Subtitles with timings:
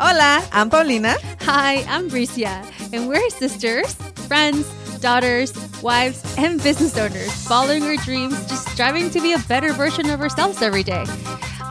[0.00, 1.16] Hola, I'm Paulina.
[1.40, 3.94] Hi, I'm Bricia, and we're sisters,
[4.28, 4.64] friends,
[5.00, 10.08] daughters, wives, and business owners, following our dreams, just striving to be a better version
[10.10, 11.04] of ourselves every day.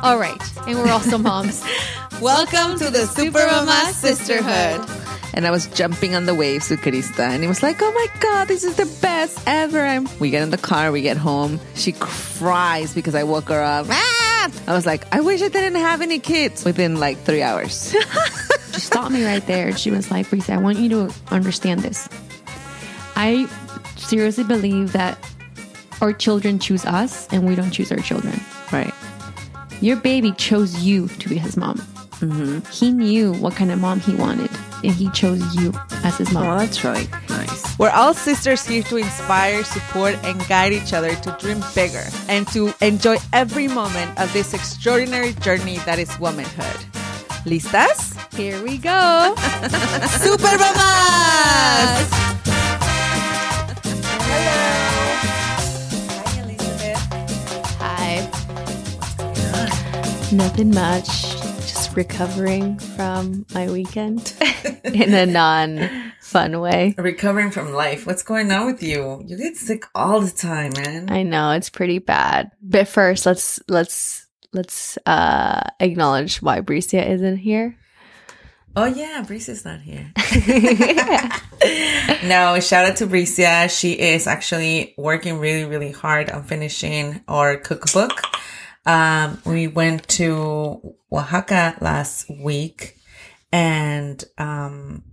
[0.03, 1.63] All right, and we're also moms.
[2.19, 4.85] Welcome to the Super Mama Sisterhood.
[5.33, 8.07] And I was jumping on the waves with Carista, and it was like, oh my
[8.19, 9.79] God, this is the best ever.
[9.79, 11.61] And we get in the car, we get home.
[11.75, 13.85] She cries because I woke her up.
[13.89, 14.16] Ah!
[14.67, 17.95] I was like, I wish I didn't have any kids within like three hours.
[18.73, 19.75] she stopped me right there.
[19.75, 22.07] She was like, Bricia, I want you to understand this.
[23.15, 23.47] I
[23.95, 25.17] seriously believe that
[26.01, 28.39] our children choose us and we don't choose our children.
[28.71, 28.93] right.
[29.81, 31.77] Your baby chose you to be his mom.
[32.19, 32.59] Mm-hmm.
[32.71, 34.49] He knew what kind of mom he wanted,
[34.83, 35.73] and he chose you
[36.03, 36.45] as his mom.
[36.45, 37.77] Oh, that's really nice.
[37.79, 42.47] We're all sisters here to inspire, support, and guide each other to dream bigger and
[42.49, 46.85] to enjoy every moment of this extraordinary journey that is womanhood.
[47.45, 48.15] ¿Listas?
[48.35, 49.35] Here we go.
[50.19, 52.09] Super Mamas!
[56.25, 56.97] Hi, Elizabeth.
[57.79, 58.29] Hi.
[60.35, 61.36] Nothing much.
[61.97, 64.35] Recovering from my weekend
[64.83, 65.89] in a non
[66.21, 66.93] fun way.
[66.95, 68.05] Recovering from life.
[68.05, 69.23] What's going on with you?
[69.25, 71.11] You get sick all the time, man.
[71.11, 72.51] I know it's pretty bad.
[72.61, 77.75] But first, let's let's let's uh acknowledge why Bricia isn't here.
[78.75, 80.13] Oh yeah, Brice's not here.
[82.27, 83.75] no, shout out to Bricia.
[83.75, 88.21] She is actually working really, really hard on finishing our cookbook.
[88.87, 92.97] Um, we went to Oaxaca last week
[93.51, 95.03] and, um,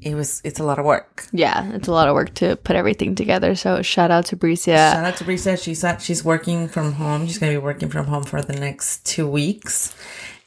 [0.00, 1.26] it was, it's a lot of work.
[1.32, 3.54] Yeah, it's a lot of work to put everything together.
[3.56, 4.92] So shout out to Bricia.
[4.92, 5.60] Shout out to Bricia.
[5.60, 7.26] She's at, she's working from home.
[7.26, 9.94] She's going to be working from home for the next two weeks.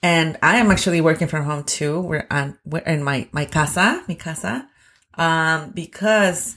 [0.02, 2.00] And I am actually working from home too.
[2.00, 4.68] We're on, we're in my, my casa, mi casa,
[5.16, 6.56] um, because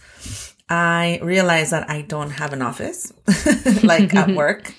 [0.69, 3.13] I realized that I don't have an office,
[3.83, 4.75] like at work.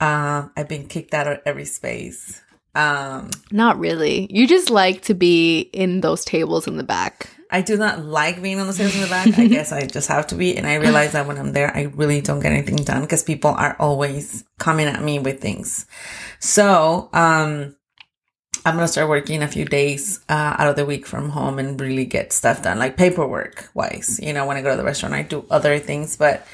[0.00, 2.42] Um, I've been kicked out of every space.
[2.74, 4.26] Um, Not really.
[4.30, 7.30] You just like to be in those tables in the back.
[7.50, 9.38] I do not like being on the stairs in the back.
[9.38, 10.56] I guess I just have to be.
[10.56, 13.50] And I realize that when I'm there, I really don't get anything done because people
[13.52, 15.86] are always coming at me with things.
[16.38, 17.76] So, um,
[18.66, 21.60] I'm going to start working a few days uh, out of the week from home
[21.60, 24.18] and really get stuff done, like paperwork wise.
[24.20, 26.44] You know, when I go to the restaurant, I do other things, but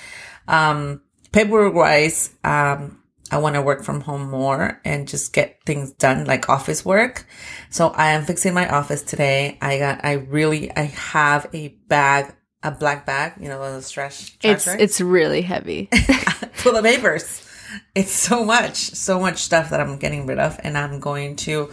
[0.47, 1.01] um,
[1.33, 3.02] paperwork wise, um,
[3.33, 7.27] I want to work from home more and just get things done, like office work.
[7.71, 9.57] So I am fixing my office today.
[9.63, 14.43] I got, I really, I have a bag, a black bag, you know, trash, trash
[14.43, 15.89] It's it's really heavy.
[16.53, 17.49] full of papers.
[17.95, 20.61] It's so much, so much stuff that I'm getting rid of.
[20.63, 21.73] And I'm going to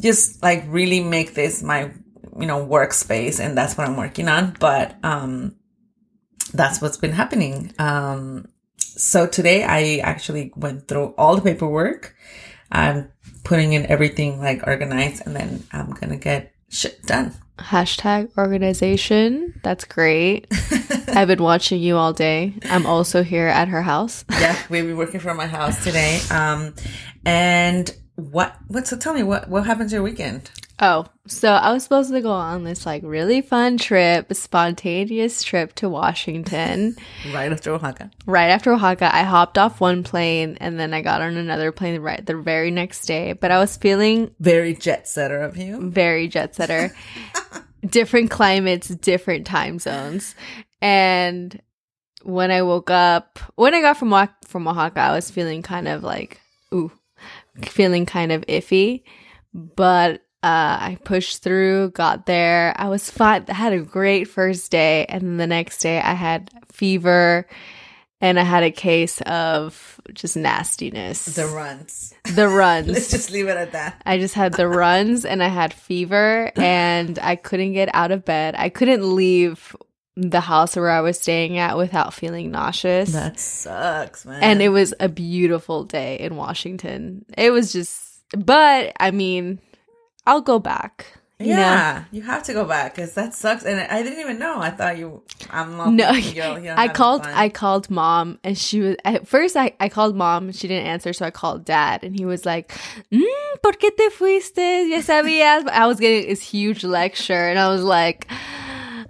[0.00, 1.90] just like really make this my,
[2.38, 3.40] you know, workspace.
[3.44, 4.56] And that's what I'm working on.
[4.60, 5.56] But, um,
[6.54, 7.72] that's what's been happening.
[7.80, 8.51] Um,
[8.96, 12.14] so today I actually went through all the paperwork.
[12.70, 13.10] I'm
[13.44, 17.34] putting in everything like organized and then I'm going to get shit done.
[17.58, 19.60] Hashtag organization.
[19.62, 20.46] That's great.
[21.08, 22.54] I've been watching you all day.
[22.64, 24.24] I'm also here at her house.
[24.30, 26.20] yeah, we'll be working from my house today.
[26.30, 26.74] Um,
[27.24, 30.50] and what, what, so tell me what, what happened to your weekend?
[30.84, 35.74] Oh, so I was supposed to go on this like really fun trip, spontaneous trip
[35.76, 36.96] to Washington.
[37.32, 38.10] Right after Oaxaca.
[38.26, 42.00] right after Oaxaca, I hopped off one plane and then I got on another plane
[42.00, 43.32] right the very next day.
[43.32, 45.88] But I was feeling Very jet setter of you.
[45.88, 46.92] very jet setter.
[47.86, 50.34] different climates, different time zones.
[50.80, 51.62] And
[52.24, 55.86] when I woke up, when I got from Oaxaca, from Oaxaca, I was feeling kind
[55.86, 56.40] of like,
[56.74, 56.90] ooh,
[57.62, 59.04] feeling kind of iffy.
[59.54, 62.74] But uh, I pushed through, got there.
[62.76, 63.44] I was fine.
[63.48, 65.06] I had a great first day.
[65.08, 67.46] And then the next day, I had fever
[68.20, 71.24] and I had a case of just nastiness.
[71.26, 72.14] The runs.
[72.34, 72.88] the runs.
[72.92, 74.00] Let's just leave it at that.
[74.04, 78.24] I just had the runs and I had fever and I couldn't get out of
[78.24, 78.54] bed.
[78.58, 79.76] I couldn't leave
[80.16, 83.12] the house where I was staying at without feeling nauseous.
[83.12, 84.42] That sucks, man.
[84.42, 87.24] and it was a beautiful day in Washington.
[87.38, 89.58] It was just, but I mean,
[90.26, 91.18] I'll go back.
[91.38, 91.58] You know?
[91.58, 93.64] yeah, you have to go back because that sucks.
[93.64, 94.60] And I didn't even know.
[94.60, 95.22] I thought you.
[95.50, 95.92] I'm not.
[95.92, 97.22] No, you're- you're I called.
[97.26, 99.56] I called mom, and she was at first.
[99.56, 102.46] I, I called mom, and she didn't answer, so I called dad, and he was
[102.46, 102.70] like,
[103.10, 103.22] mm,
[103.60, 104.88] "¿Por qué te fuiste?
[104.88, 108.28] Ya sabías." I was getting this huge lecture, and I was like,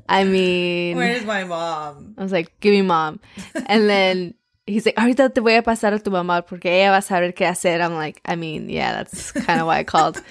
[0.09, 2.15] "I mean, Where's my mom?
[2.17, 3.21] I was like, give me mom.
[3.67, 4.33] And then
[4.67, 7.33] he's like, ahorita te voy a pasar a tu mamá porque ella va a saber
[7.35, 7.83] qué hacer.
[7.83, 10.23] I'm like, I mean, yeah, that's kind of why I called.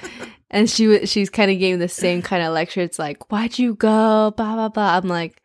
[0.52, 2.82] And she she's kind of giving the same kind of lecture.
[2.82, 4.32] It's like, why'd you go?
[4.38, 4.98] Blah blah blah.
[4.98, 5.42] I'm like,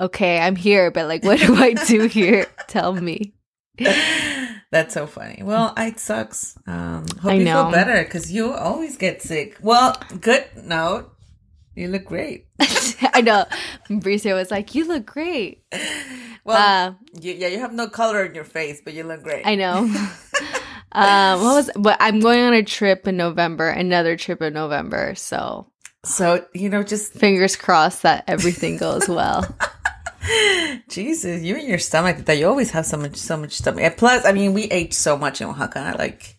[0.00, 2.46] okay, I'm here, but like, what do I do here?
[2.68, 3.34] Tell me.
[4.70, 5.42] That's so funny.
[5.44, 6.56] Well, it sucks.
[6.66, 7.64] Um, hope I you know.
[7.64, 9.56] feel better because you always get sick.
[9.60, 11.10] Well, good note.
[11.76, 12.46] You look great.
[12.60, 13.46] I know.
[13.90, 15.64] Bricia was like, you look great.
[16.44, 19.44] Well, Uh, you, yeah, you have no color in your face, but you look great.
[19.46, 19.92] I know.
[20.94, 21.70] um, what was?
[21.76, 23.68] But I'm going on a trip in November.
[23.68, 25.14] Another trip in November.
[25.14, 25.66] So
[26.04, 29.46] so you know, just fingers crossed that everything goes well.
[30.88, 33.82] Jesus, you and your stomach that you always have so much, so much stomach.
[33.82, 35.96] And plus, I mean, we ate so much in Oaxaca.
[35.98, 36.36] Like,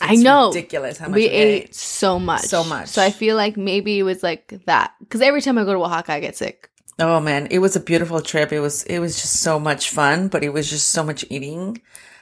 [0.00, 0.48] I know.
[0.48, 2.88] ridiculous how much we we, ate so much, So much.
[2.88, 5.80] So I feel like maybe it was like that because every time I go to
[5.80, 6.70] Oaxaca, I get sick.
[6.98, 8.52] Oh man, it was a beautiful trip.
[8.52, 11.80] It was, it was just so much fun, but it was just so much eating.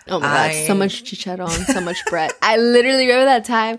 [0.08, 2.32] Oh my god, so much chicharron, so much bread.
[2.42, 3.78] I literally remember that time.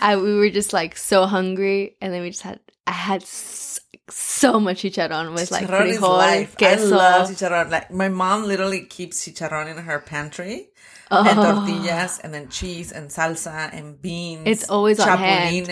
[0.00, 3.80] I we were just like so hungry, and then we just had I had s-
[4.10, 6.54] so much chicharron with like Chicharrón is frijol, life.
[6.58, 6.96] I queso.
[6.96, 7.70] love chicharrón.
[7.70, 10.68] Like my mom literally keeps chicharrón in her pantry.
[11.10, 11.24] Oh.
[11.26, 14.42] And tortillas, and then cheese and salsa and beans.
[14.46, 15.68] It's always on hand.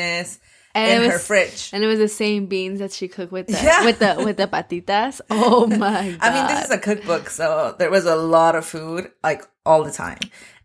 [0.74, 1.70] And in it her fridge.
[1.72, 3.84] And it was the same beans that she cooked with the Yeah.
[3.84, 5.20] with the with the patitas.
[5.30, 6.18] Oh my god!
[6.20, 9.84] I mean, this is a cookbook, so there was a lot of food, like all
[9.84, 10.18] the time.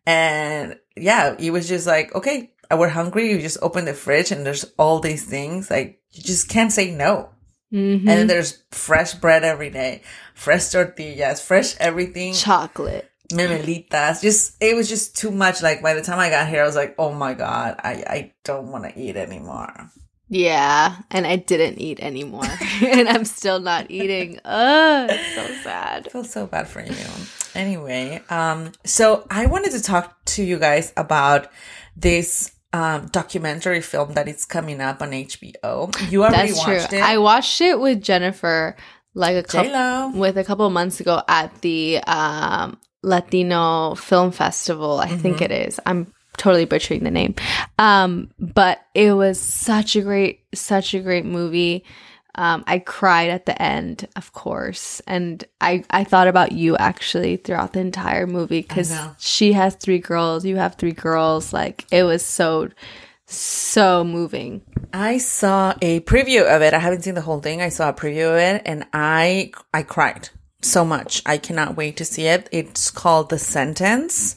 [0.05, 3.29] And yeah, it was just like, okay, we're hungry.
[3.31, 5.69] You just open the fridge and there's all these things.
[5.69, 7.29] Like, you just can't say no.
[7.73, 8.07] Mhm.
[8.07, 10.01] And there's fresh bread every day,
[10.35, 13.09] fresh tortillas, fresh everything, chocolate.
[13.31, 14.21] memelitas.
[14.21, 15.61] Just, it was just too much.
[15.63, 18.33] Like, by the time I got here, I was like, oh my God, I, I
[18.43, 19.89] don't want to eat anymore.
[20.27, 22.43] Yeah, and I didn't eat anymore,
[22.81, 24.39] and I'm still not eating.
[24.45, 26.07] Ugh, it's so sad.
[26.07, 26.95] I feel so bad for you.
[27.55, 31.47] Anyway, um, so I wanted to talk to you guys about
[31.95, 35.91] this um documentary film that is coming up on HBO.
[36.09, 36.75] You already That's true.
[36.77, 37.01] watched it.
[37.03, 38.75] I watched it with Jennifer
[39.13, 44.99] like a couple with a couple of months ago at the um, Latino Film Festival.
[44.99, 45.43] I think Mm-hmm.
[45.43, 45.79] it is.
[45.85, 47.35] I'm totally butchering the name,
[47.77, 51.83] um, but it was such a great, such a great movie.
[52.35, 57.37] Um, I cried at the end, of course, and I I thought about you actually
[57.37, 61.51] throughout the entire movie because she has three girls, you have three girls.
[61.51, 62.69] Like it was so
[63.25, 64.61] so moving.
[64.93, 66.73] I saw a preview of it.
[66.73, 67.61] I haven't seen the whole thing.
[67.61, 70.29] I saw a preview of it and I I cried
[70.61, 71.21] so much.
[71.25, 72.47] I cannot wait to see it.
[72.51, 74.35] It's called The Sentence.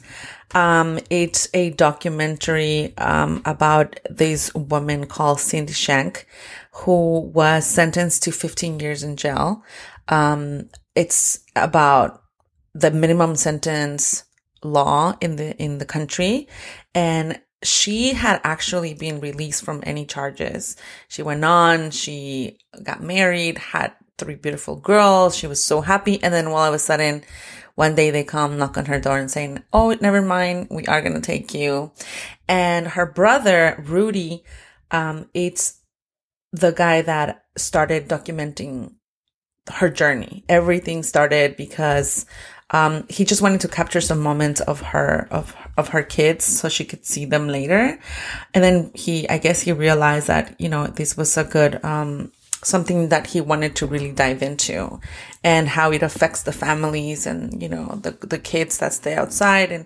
[0.53, 6.27] Um, it's a documentary um, about this woman called Cindy Shank,
[6.79, 9.63] who was sentenced to 15 years in jail.
[10.09, 12.21] Um, it's about
[12.73, 14.25] the minimum sentence
[14.61, 16.49] law in the in the country.
[16.93, 20.75] And she had actually been released from any charges.
[21.07, 25.35] She went on she got married had three beautiful girls.
[25.35, 26.21] She was so happy.
[26.21, 27.23] And then all of a sudden
[27.75, 30.67] one day they come knock on her door and saying oh never mind.
[30.69, 31.93] We are going to take you.
[32.49, 34.43] And her brother rudy
[34.91, 35.79] um it's
[36.59, 38.93] the guy that started documenting
[39.73, 40.43] her journey.
[40.47, 42.25] Everything started because
[42.71, 46.69] um, he just wanted to capture some moments of her of of her kids so
[46.69, 47.99] she could see them later.
[48.53, 52.31] And then he, I guess, he realized that you know this was a good um,
[52.63, 54.99] something that he wanted to really dive into,
[55.43, 59.71] and how it affects the families and you know the the kids that stay outside
[59.71, 59.85] and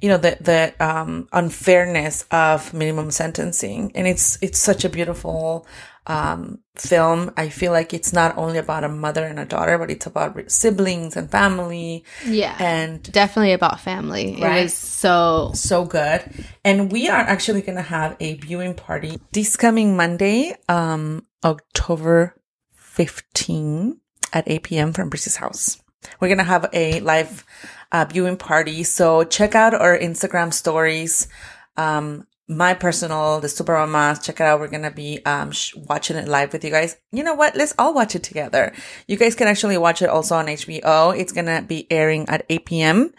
[0.00, 3.90] you know the the um, unfairness of minimum sentencing.
[3.96, 5.66] And it's it's such a beautiful
[6.10, 7.30] um, film.
[7.36, 10.50] I feel like it's not only about a mother and a daughter, but it's about
[10.50, 14.34] siblings and family Yeah, and definitely about family.
[14.34, 14.62] It Right.
[14.64, 16.20] was so so good.
[16.64, 22.34] And we are actually going to have a viewing party this coming Monday, um, October
[22.74, 24.00] 15
[24.32, 24.92] at 8 p.m.
[24.92, 25.80] from Brice's house.
[26.18, 27.44] We're going to have a live
[27.92, 28.82] uh, viewing party.
[28.84, 31.28] So check out our Instagram stories.
[31.76, 34.58] Um, my personal, the Super Mamas, check it out.
[34.58, 36.96] We're going to be, um, sh- watching it live with you guys.
[37.12, 37.54] You know what?
[37.54, 38.74] Let's all watch it together.
[39.06, 41.16] You guys can actually watch it also on HBO.
[41.16, 43.14] It's going to be airing at 8 p.m.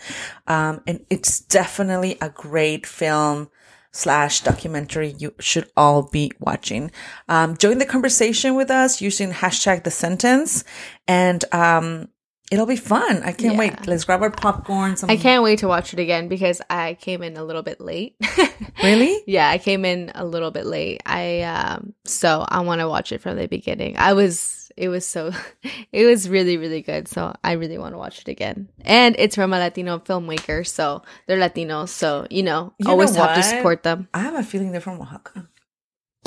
[0.48, 3.50] Um, and it's definitely a great film
[3.94, 6.92] slash documentary you should all be watching.
[7.30, 10.66] Um, join the conversation with us using hashtag the sentence
[11.08, 12.10] and, um,
[12.52, 13.24] it'll be fun.
[13.24, 13.60] I can't Yeah.
[13.60, 13.88] wait.
[13.88, 14.98] Let's grab our popcorn.
[14.98, 17.82] Some, I can't wait to watch it again because I came in a little bit
[17.82, 18.16] late.
[18.84, 19.24] really?
[19.26, 21.02] yeah, I came in a little bit late.
[21.06, 23.96] I um so I want to watch it from the beginning.
[23.98, 25.32] I was it was so
[25.92, 27.08] it was really really good.
[27.08, 28.70] So I really want to watch it again.
[28.82, 33.24] And it's from a Latino filmmaker, so they're Latinos, so you know, You always know
[33.26, 34.08] have to support them.
[34.14, 35.48] I have a feeling they're from Oaxaca.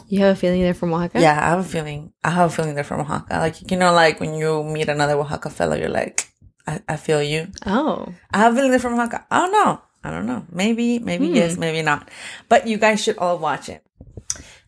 [0.08, 1.20] You have a feeling they're from Oaxaca?
[1.20, 2.12] Yeah, I have a feeling.
[2.23, 3.38] I have a feeling they're from Oaxaca.
[3.38, 6.28] Like you know, like when you meet another Oaxaca fellow, you're like,
[6.66, 7.49] I, I feel you.
[7.66, 8.12] Oh.
[8.32, 9.26] I have a feeling they're from Oaxaca.
[9.30, 9.80] I don't know.
[10.04, 10.44] I don't know.
[10.52, 11.34] Maybe, maybe hmm.
[11.34, 12.11] yes, maybe not.
[12.49, 13.82] But you guys should all watch it.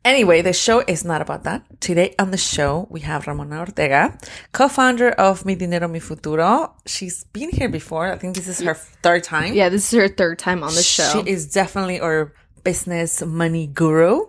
[0.07, 1.67] Anyway, the show is not about that.
[1.81, 4.17] Today on the show, we have Ramona Ortega,
[4.53, 6.77] co-founder of Mi Dinero Mi Futuro.
[6.87, 8.13] She's been here before.
[8.13, 9.53] I think this is her third time.
[9.53, 11.11] Yeah, this is her third time on the show.
[11.13, 14.27] She is definitely our business money guru.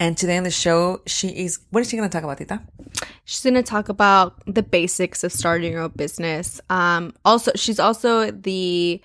[0.00, 2.60] And today on the show, she is, what is she going to talk about, Tita?
[3.24, 6.60] She's going to talk about the basics of starting your own business.
[6.68, 9.00] Um, also, she's also the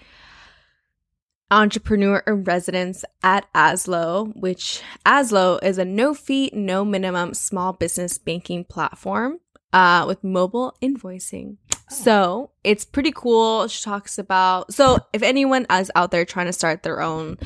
[1.51, 8.17] entrepreneur in residence at Azlo, which Azlo is a no fee, no minimum small business
[8.17, 9.39] banking platform
[9.73, 11.57] uh, with mobile invoicing.
[11.89, 13.67] So it's pretty cool.
[13.67, 17.37] She talks about so if anyone is out there trying to start their own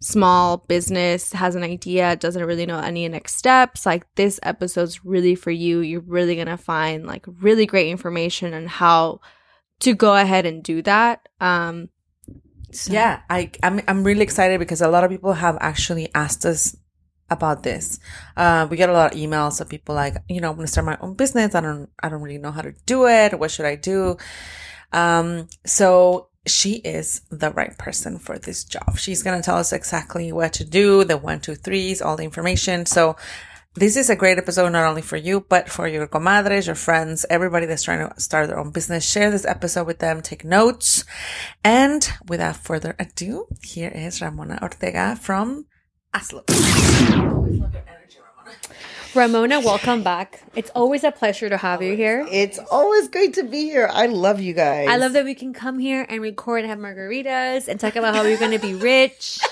[0.00, 5.34] small business, has an idea, doesn't really know any next steps, like this episode's really
[5.34, 5.80] for you.
[5.80, 9.20] You're really gonna find like really great information on how
[9.80, 11.28] to go ahead and do that.
[11.40, 11.88] Um
[12.72, 16.44] so- Yeah, I, I'm, I'm really excited because a lot of people have actually asked
[16.44, 16.76] us
[17.30, 17.98] about this.
[18.36, 20.72] Uh, we get a lot of emails of people like, you know, I'm going to
[20.72, 21.54] start my own business.
[21.54, 23.38] I don't, I don't really know how to do it.
[23.38, 24.16] What should I do?
[24.92, 28.98] Um, so she is the right person for this job.
[28.98, 32.24] She's going to tell us exactly what to do, the one, two, threes, all the
[32.24, 32.86] information.
[32.86, 33.16] So
[33.74, 37.24] this is a great episode, not only for you, but for your comadres, your friends,
[37.30, 39.08] everybody that's trying to start their own business.
[39.08, 41.04] Share this episode with them, take notes.
[41.62, 45.66] And without further ado, here is Ramona Ortega from
[46.12, 46.42] Azlo.
[49.18, 50.40] Ramona, welcome back.
[50.54, 52.24] It's always a pleasure to have you here.
[52.30, 53.88] It's always great to be here.
[53.92, 54.86] I love you guys.
[54.88, 58.14] I love that we can come here and record and have margaritas and talk about
[58.14, 59.40] how we're going to be rich.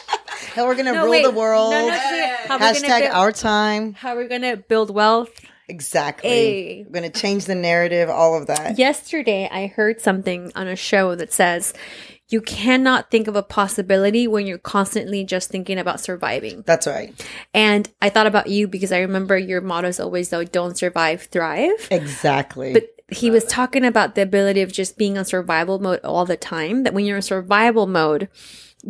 [0.54, 1.22] How we're gonna No, rule wait.
[1.24, 1.70] the world.
[1.72, 3.92] No, no, how we're gonna Hashtag build- our time.
[3.94, 5.30] how we're going to build wealth.
[5.68, 6.28] Exactly.
[6.30, 6.82] Hey.
[6.84, 8.08] We're gonna change the narrative.
[8.08, 8.78] All of that.
[8.78, 11.74] Yesterday, I heard something on a show that says
[12.28, 16.62] you cannot think of a possibility when you're constantly just thinking about surviving.
[16.66, 17.14] That's right.
[17.54, 21.22] And I thought about you because I remember your motto is always though, don't survive,
[21.22, 21.88] thrive.
[21.90, 22.72] Exactly.
[22.72, 26.36] But he was talking about the ability of just being on survival mode all the
[26.36, 26.82] time.
[26.82, 28.28] That when you're in survival mode,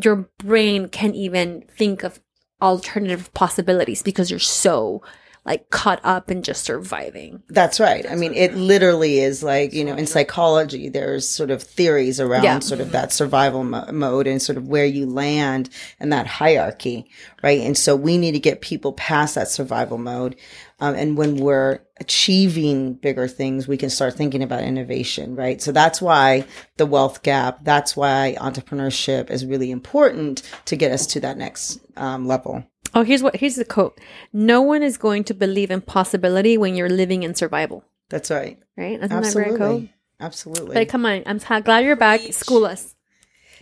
[0.03, 2.21] your brain can't even think of
[2.63, 5.03] alternative possibilities because you're so
[5.47, 7.43] like caught up in just surviving.
[7.49, 8.05] That's right.
[8.11, 12.43] I mean, it literally is like, you know, in psychology, there's sort of theories around
[12.43, 12.59] Yeah.
[12.59, 17.09] sort of that survival mo- mode and sort of where you land in that hierarchy,
[17.45, 17.61] right?
[17.61, 20.35] And so we need to get people past that survival mode.
[20.81, 25.63] Um, and when we're achieving bigger things, we can start thinking about innovation, right?
[25.63, 26.45] So that's why
[26.77, 31.81] the wealth gap, that's why entrepreneurship is really important to get us to that next
[31.97, 32.65] um, level.
[32.97, 34.01] Oh, here's what here's the quote.
[34.33, 37.85] No one is going to believe in possibility when you're living in survival.
[38.09, 38.59] That's right.
[38.75, 38.99] Right?
[39.03, 39.53] Isn't that very cool?
[39.55, 39.93] Absolutely.
[40.19, 40.75] Absolutely.
[40.75, 42.21] But come on, I'm so glad you're back.
[42.33, 42.95] School us.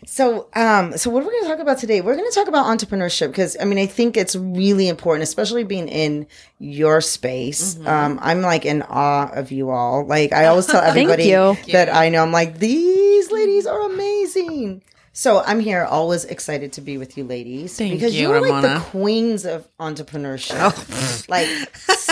[0.07, 2.01] So, um, so what are we going to talk about today?
[2.01, 5.65] We're going to talk about entrepreneurship because I mean, I think it's really important, especially
[5.65, 6.29] being in
[6.61, 7.77] your space.
[7.85, 10.07] Um, I'm like in awe of you all.
[10.07, 11.33] Like I always tell everybody
[11.73, 14.83] that I know, I'm like, these ladies are amazing.
[15.17, 18.63] So I'm here, always excited to be with you, ladies, Thank because you, are like
[18.63, 18.81] the Ramona.
[18.81, 20.57] queens of entrepreneurship.
[20.59, 21.23] Oh.
[21.29, 21.47] like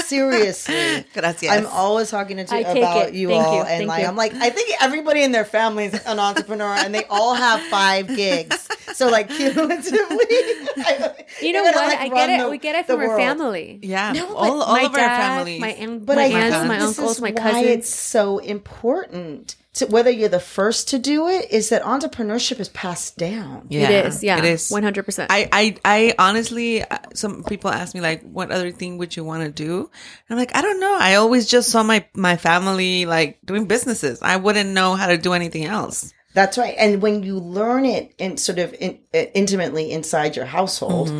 [0.06, 1.50] seriously, Gracias.
[1.50, 3.14] I'm always talking to you about it.
[3.14, 3.60] you Thank all, you.
[3.62, 4.06] and Thank like you.
[4.08, 7.60] I'm like I think everybody in their family is an entrepreneur, and they all have
[7.62, 8.68] five gigs.
[8.94, 11.74] So like cumulatively, I- You know what?
[11.74, 12.42] gonna, like, I get it.
[12.44, 13.20] the- we get it the from our world.
[13.20, 13.80] family.
[13.82, 15.60] Yeah, No, all, all my of dad, our families.
[15.60, 19.56] my aunt, But my I aunts, my this uncles, is my why it's so important.
[19.76, 23.68] To, whether you're the first to do it, is that entrepreneurship is passed down.
[23.70, 24.22] yeah, it is.
[24.22, 24.70] Yeah, it is.
[24.70, 25.30] One hundred percent.
[25.32, 29.24] I, I, I honestly, uh, some people ask me like, what other thing would you
[29.24, 29.78] want to do?
[29.80, 29.88] And
[30.28, 30.94] I'm like, I don't know.
[31.00, 34.20] I always just saw my, my family like doing businesses.
[34.20, 36.12] I wouldn't know how to do anything else.
[36.34, 36.74] That's right.
[36.78, 41.10] And when you learn it in sort of in, uh, intimately inside your household,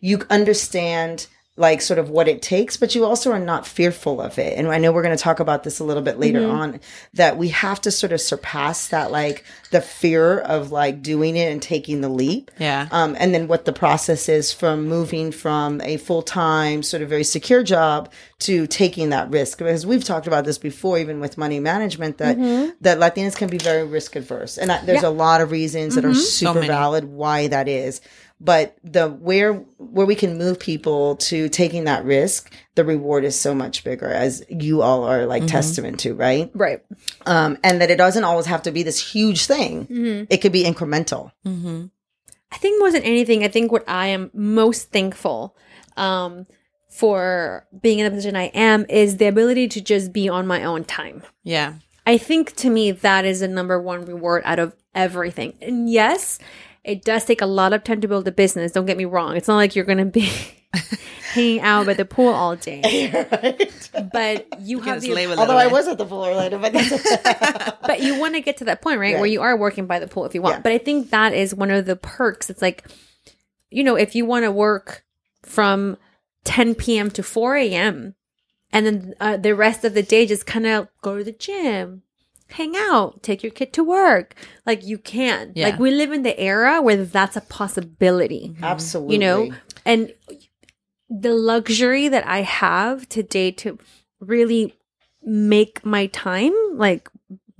[0.00, 1.26] you understand
[1.60, 4.58] like sort of what it takes, but you also are not fearful of it.
[4.58, 6.50] And I know we're going to talk about this a little bit later mm-hmm.
[6.50, 6.80] on
[7.12, 11.52] that we have to sort of surpass that, like the fear of like doing it
[11.52, 12.50] and taking the leap.
[12.58, 12.88] Yeah.
[12.90, 17.10] Um, and then what the process is from moving from a full time, sort of
[17.10, 19.58] very secure job to taking that risk.
[19.58, 22.70] Because we've talked about this before, even with money management, that mm-hmm.
[22.80, 26.06] that Latinas can be very risk adverse, and I, there's a lot of reasons that
[26.06, 26.18] are mm-hmm.
[26.18, 26.68] super many.
[26.68, 28.00] valid why that is.
[28.40, 33.38] But the where where we can move people to taking that risk, the reward is
[33.38, 36.50] so much bigger, as you all are like testament to, right?
[36.54, 36.82] right.
[37.26, 40.26] Um, and that it doesn't always have to be this huge thing.
[40.30, 41.32] It could be incremental.
[42.52, 45.56] I think more than anything, I think what I am most thankful
[45.96, 46.46] um,
[46.88, 50.64] for being in the position I am is the ability to just be on my
[50.64, 51.22] own time.
[51.44, 51.74] Yeah.
[52.06, 55.54] I think to me that is the number one reward out of everything.
[55.60, 56.38] And yes,
[56.84, 58.72] it does take a lot of time to build a business.
[58.72, 59.36] Don't get me wrong.
[59.36, 60.30] It's not like you're going to be
[61.32, 63.10] hanging out by the pool all day.
[64.12, 65.72] But you, You have can the slave a little Although I bit.
[65.72, 66.72] was at the pool earlier, but
[67.82, 69.16] but you want to get to that point, right?
[69.16, 70.56] Where you are working by the pool if you want.
[70.56, 70.60] Yeah.
[70.62, 72.48] But I think that is one of the perks.
[72.50, 72.88] It's like,
[73.68, 75.04] you know, if you want to work
[75.42, 75.96] from
[76.44, 77.10] 10 p.m.
[77.10, 78.14] to 4 a.m.
[78.72, 82.02] and then uh, the rest of the day just kind of go to the gym,
[82.52, 84.34] hang out, take your kid to work.
[84.66, 85.52] Like you can.
[85.54, 85.68] Yeah.
[85.68, 89.50] Like we live in the era where that's a possibility absolutely you know
[89.84, 90.12] and
[91.08, 93.78] the luxury that i have today to
[94.20, 94.74] really
[95.22, 97.08] make my time like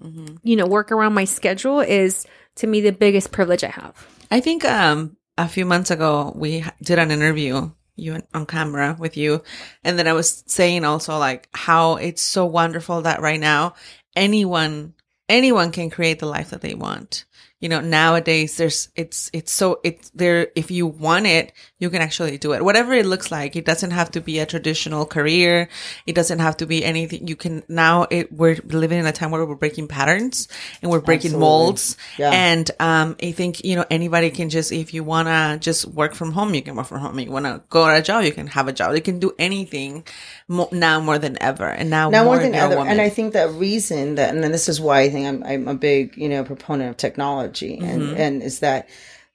[0.00, 0.36] Mm-hmm.
[0.42, 3.94] you know work around my schedule is to me the biggest privilege i have
[4.30, 9.18] I think um a few months ago we did an interview you on camera with
[9.18, 9.42] you
[9.84, 13.74] and then I was saying also like how it's so wonderful that right now
[14.16, 14.94] anyone
[15.28, 17.24] anyone can create the life that they want.
[17.60, 22.00] You know, nowadays there's it's it's so it's there if you want it, you can
[22.02, 22.64] actually do it.
[22.64, 23.54] Whatever it looks like.
[23.54, 25.68] It doesn't have to be a traditional career.
[26.06, 29.30] It doesn't have to be anything you can now it we're living in a time
[29.30, 30.48] where we're breaking patterns
[30.82, 31.46] and we're breaking Absolutely.
[31.48, 31.96] molds.
[32.18, 32.30] Yeah.
[32.32, 36.32] And um I think, you know, anybody can just if you wanna just work from
[36.32, 37.18] home, you can work from home.
[37.18, 38.94] You wanna go to a job, you can have a job.
[38.94, 40.04] You can do anything
[40.48, 41.68] mo- now more than ever.
[41.68, 44.68] And now, now more, than ever and i think that reason that and then this
[44.68, 48.16] is why i think i'm, I'm a big you know proponent of technology and Mm-hmm.
[48.20, 48.88] and is that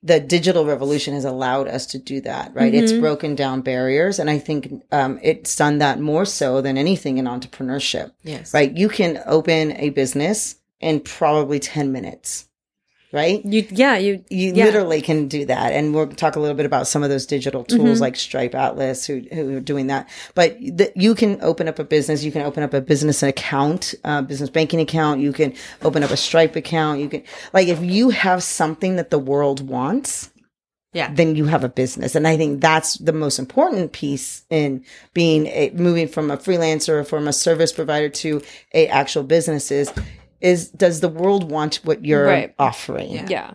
[0.03, 3.01] the digital revolution has allowed us to do that right it's Mm-hmm.
[3.01, 7.25] broken down barriers and i think um, it's done that more so than anything in
[7.25, 8.53] entrepreneurship Yes.
[8.53, 12.47] right you can open a business in probably 10 minutes
[13.15, 13.43] right?
[13.45, 14.65] You yeah you you yeah.
[14.65, 15.73] literally can do that.
[15.73, 18.01] And we'll talk a little bit about some of those digital tools Mm-hmm.
[18.01, 20.07] like stripe atlas who, who are doing that.
[20.35, 22.23] But th- you can open up a business.
[22.23, 25.21] You can open up a business account uh, business banking account.
[25.21, 26.99] You can open up a stripe account.
[26.99, 30.29] You can like if you have something that the world wants
[30.93, 31.11] Yeah.
[31.13, 32.15] then you have a business.
[32.15, 36.93] And i think that's the most important piece in being a, moving from a freelancer
[36.99, 38.41] or from a service provider to
[38.73, 39.71] a actual business
[40.41, 42.53] is is does the world want what you're Right.
[42.59, 43.53] offering yeah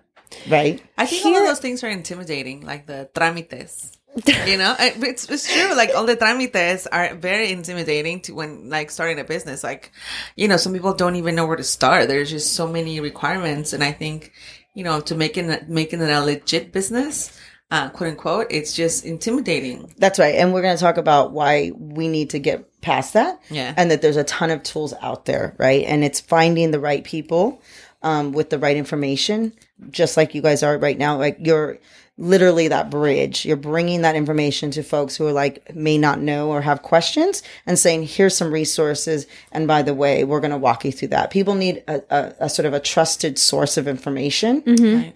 [0.49, 3.97] right I think all of those things are intimidating, like the trámites.
[4.47, 5.75] you know, it's it's true.
[5.75, 9.63] Like all the trámites are very intimidating to when like starting a business.
[9.63, 9.93] Like,
[10.37, 12.09] you know, some people don't even know where to start.
[12.09, 14.33] There's just so many requirements, and I think,
[14.75, 17.37] you know, to making it making it a legit business,
[17.71, 19.93] uh, quote unquote, it's just intimidating.
[19.99, 20.35] That's right.
[20.35, 23.41] And we're going to talk about why we need to get past that.
[23.51, 23.75] Yeah.
[23.77, 25.85] And that there's a ton of tools out there, right?
[25.87, 27.63] And it's finding the right people
[28.03, 29.53] um, with the right information,
[29.91, 31.19] just like you guys are right now.
[31.19, 31.79] Like you're
[32.17, 33.47] literally that bridge.
[33.47, 37.43] You're bringing that information to folks who are like, may not know or have questions
[37.65, 39.27] and saying, here's some resources.
[39.53, 41.31] And by the way, we're going to walk you through that.
[41.31, 44.63] People need a, a, a sort of a trusted source of information.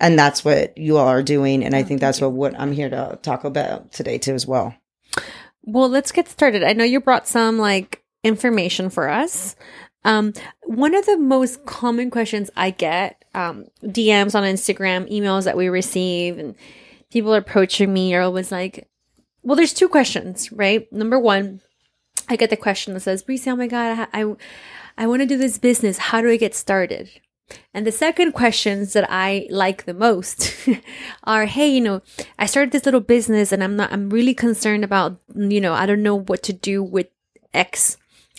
[0.00, 1.62] And that's what you all are doing.
[1.62, 4.74] And I think that's what, what I'm here to talk about today too as well.
[5.66, 6.62] Well, let's get started.
[6.62, 9.56] I know you brought some like information for us.
[10.04, 15.56] Um, one of the most common questions I get, um, DMs on Instagram, emails that
[15.56, 16.54] we receive, and
[17.10, 18.86] people approaching me are always like,
[19.42, 20.90] well, there's two questions, right?
[20.92, 21.60] Number one,
[22.28, 24.34] I get the question that says, Brice, oh my God, I, I,
[24.98, 25.96] I want to do this business.
[25.96, 27.08] How do I get started?
[27.72, 30.54] And the second questions that I like the most
[31.24, 32.02] are, hey, you know,
[32.38, 35.86] I started this little business and I'm not, I'm really concerned about, you know, I
[35.86, 37.08] don't know what to do with
[37.52, 37.96] X.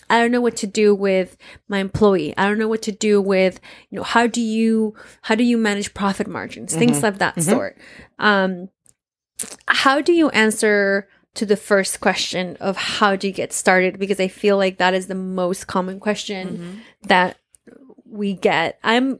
[0.09, 1.35] I don't know what to do with
[1.67, 2.35] my employee.
[2.37, 5.57] I don't know what to do with, you know, how do you, how do you
[5.57, 6.75] manage profit margins?
[6.75, 7.05] Things mm-hmm.
[7.05, 7.51] of that mm-hmm.
[7.51, 7.77] sort.
[8.19, 8.69] Um,
[9.67, 13.99] how do you answer to the first question of how do you get started?
[13.99, 16.79] Because I feel like that is the most common question mm-hmm.
[17.07, 17.37] that
[18.15, 18.79] we get.
[18.83, 19.19] I'm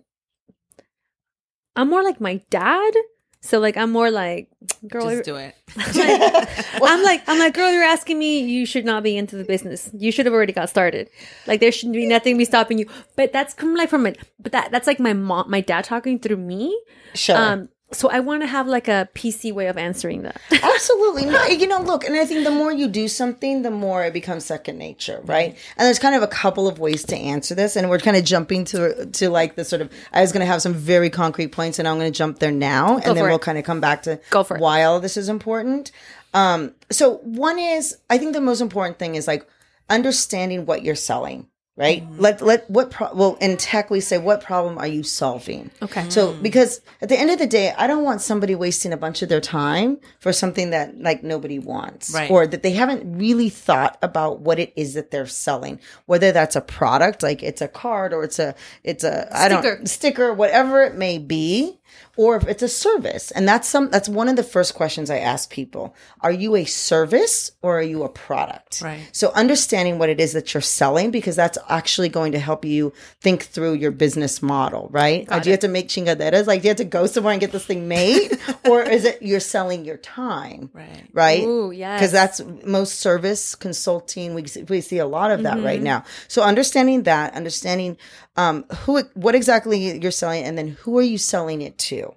[1.76, 2.94] I'm more like my dad.
[3.42, 4.50] So like I'm more like
[4.88, 5.56] girl Just do it.
[6.82, 9.92] I'm like I'm like girl you're asking me you should not be into the business.
[9.94, 11.10] You should have already got started.
[11.46, 12.88] Like there shouldn't be nothing be stopping you.
[13.16, 14.18] But that's coming like from it.
[14.40, 16.76] But that that's like my mom my dad talking through me.
[17.14, 17.38] Sure.
[17.38, 20.42] Um so I want to have like a PC way of answering that.
[20.52, 21.26] Absolutely.
[21.26, 24.14] No, you know, look, and I think the more you do something, the more it
[24.14, 25.58] becomes second nature, right?
[25.78, 28.24] And there's kind of a couple of ways to answer this, and we're kind of
[28.24, 29.92] jumping to to like the sort of.
[30.12, 32.52] I was going to have some very concrete points, and I'm going to jump there
[32.52, 33.42] now, and then we'll it.
[33.42, 34.62] kind of come back to Go for it.
[34.62, 35.92] why all this is important.
[36.34, 39.48] Um, so one is, I think the most important thing is like
[39.90, 41.48] understanding what you're selling.
[41.78, 42.04] Right?
[42.04, 42.20] Mm-hmm.
[42.22, 45.72] Let let what pro- well in tech we say what problem are you solving?
[45.82, 46.10] Okay.
[46.10, 49.22] So because at the end of the day, I don't want somebody wasting a bunch
[49.22, 52.32] of their time for something that like nobody wants Right.
[52.32, 55.80] or that they haven't really thought about what it is that they're selling.
[56.06, 59.62] Whether that's a product, like it's a card or it's a it's a I Sticker.
[59.76, 61.80] don't sticker, whatever it may be,
[62.18, 63.32] or if it's a service.
[63.32, 65.96] And that's some that's one of the first questions I ask people.
[66.22, 68.82] Are you a service or are you a product?
[68.82, 69.08] Right.
[69.12, 72.94] So understanding what it is that you're selling because that's actually going to help you
[73.22, 75.28] think through your business model, right?
[75.30, 76.48] Uh, do you have to make chingaderas?
[76.48, 78.38] Like do you have to go somewhere and get this thing made?
[78.70, 80.70] or is it you're selling your time?
[80.74, 81.10] Right.
[81.14, 81.44] Right?
[81.44, 82.00] Ooh, yes.
[82.00, 84.34] Because that's most service consulting.
[84.34, 86.04] We, we see a lot of that right now.
[86.28, 87.98] So understanding that, understanding
[88.38, 92.14] um, who, what exactly you're selling, and then who are you selling it to?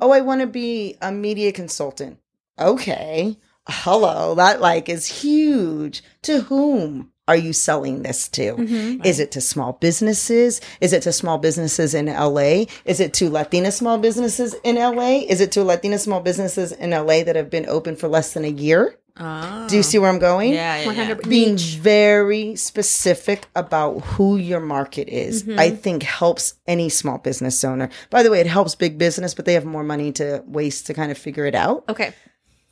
[0.00, 2.18] Oh, I want to be a media consultant.
[2.58, 3.36] Okay.
[3.66, 4.34] Hello.
[4.34, 6.02] That like is huge.
[6.22, 8.56] To whom are you selling this to?
[9.04, 10.60] Is it to small businesses?
[10.82, 12.66] Is it to small businesses in LA?
[12.84, 15.22] Is it to Latina small businesses in LA?
[15.26, 18.44] Is it to Latina small businesses in LA that have been open for less than
[18.44, 18.96] a year?
[19.16, 19.66] Ah.
[19.68, 20.52] Do you see where I'm going?
[20.52, 21.14] Yeah, yeah, yeah.
[21.14, 27.90] being very specific about who your market is, I think helps any small business owner.
[28.10, 30.94] By the way, it helps big business, but they have more money to waste to
[30.94, 31.84] kind of figure it out.
[31.88, 32.12] Okay.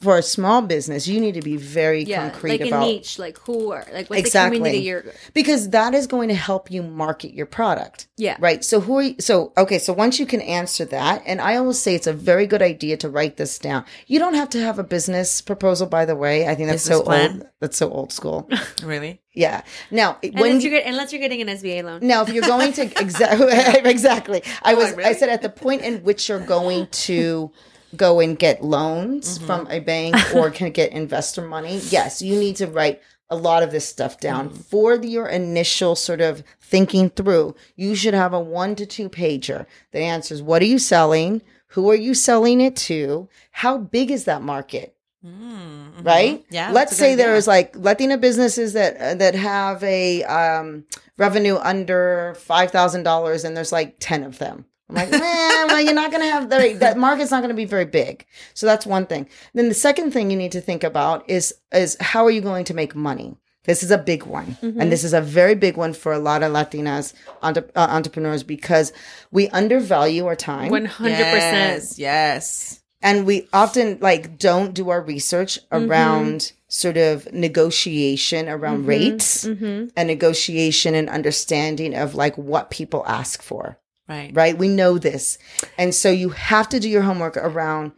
[0.02, 2.28] For a small business, you need to be very Yeah.
[2.30, 4.58] concrete like about a niche, like who are like what's Exactly.
[4.58, 8.08] the community you're because that is going to help you market your product.
[8.16, 8.36] Yeah.
[8.40, 8.64] Right.
[8.64, 9.14] So who are you?
[9.20, 9.78] So, okay.
[9.78, 12.96] So once you can answer that, and I always say it's a very good idea
[12.98, 13.84] to write this down.
[14.06, 16.48] You don't have to have a business proposal, by the way.
[16.48, 17.30] I think that's Business so plan?
[17.32, 17.46] old.
[17.60, 18.48] That's so old school.
[18.82, 19.20] Really?
[19.34, 19.62] yeah.
[19.90, 22.00] Now, unless, you, you're get, unless you're getting an SBA loan.
[22.06, 25.14] now, if you're going to exactly, exactly, oh, I was, I really?
[25.14, 27.52] said at the point in which you're going to
[27.96, 32.56] go and get loans from a bank or can get investor money, yes, you need
[32.56, 33.00] to write
[33.30, 37.54] a lot of this stuff down for the- your initial sort of thinking through.
[37.76, 41.90] You should have a one to two pager that answers what are you selling, who
[41.90, 46.40] are you selling it to, how big is that market right?
[46.40, 46.54] Mm-hmm.
[46.54, 49.82] Yeah, Let's that's a good say there is like Latina businesses that uh, that have
[49.84, 50.84] a um,
[51.16, 54.64] revenue under five thousand dollars, and there's like ten of them.
[54.94, 57.54] I'm like, man, well, you're not going to have the, that market's not going to
[57.54, 58.26] be very big.
[58.54, 59.26] So that's one thing.
[59.54, 62.64] Then the second thing you need to think about is is how are you going
[62.66, 63.36] to make money?
[63.64, 66.42] This is a big one, and this is a very big one for a lot
[66.42, 68.92] of Latinas entre- uh, entrepreneurs because
[69.30, 71.84] we undervalue our time One hundred percent.
[71.96, 71.98] Yes.
[71.98, 72.82] Yes.
[73.02, 75.90] and we often like don't do our research Mm-hmm.
[75.90, 79.88] around sort of negotiation around rates Mm-hmm.
[79.96, 84.30] and negotiation and understanding of like what people ask for Right.
[84.34, 85.38] right we know this
[85.78, 87.92] and so you have to do your homework around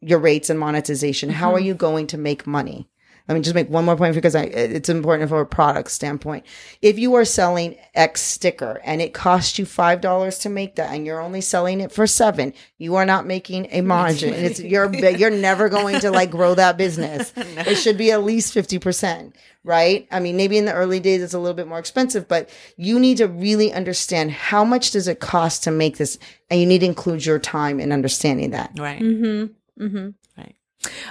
[0.00, 1.56] your rates and monetization how Mm-hmm.
[1.56, 2.88] are you going to make money
[3.28, 6.44] let me just make one more point because I, it's important from a product standpoint.
[6.80, 10.92] If you are selling X sticker and it costs you five dollars to make that,
[10.92, 14.34] and you're only selling it for seven, you are not making a margin.
[14.34, 17.32] It's you're you're never going to like grow that business.
[17.72, 20.08] It should be at least fifty percent, right?
[20.10, 22.98] I mean, maybe in the early days it's a little bit more expensive, but you
[22.98, 26.18] need to really understand how much does it cost to make this,
[26.50, 28.72] and you need to include your time in understanding that.
[28.78, 29.00] Right.
[29.00, 29.84] Mm-hmm.
[29.84, 30.10] Mm-hmm.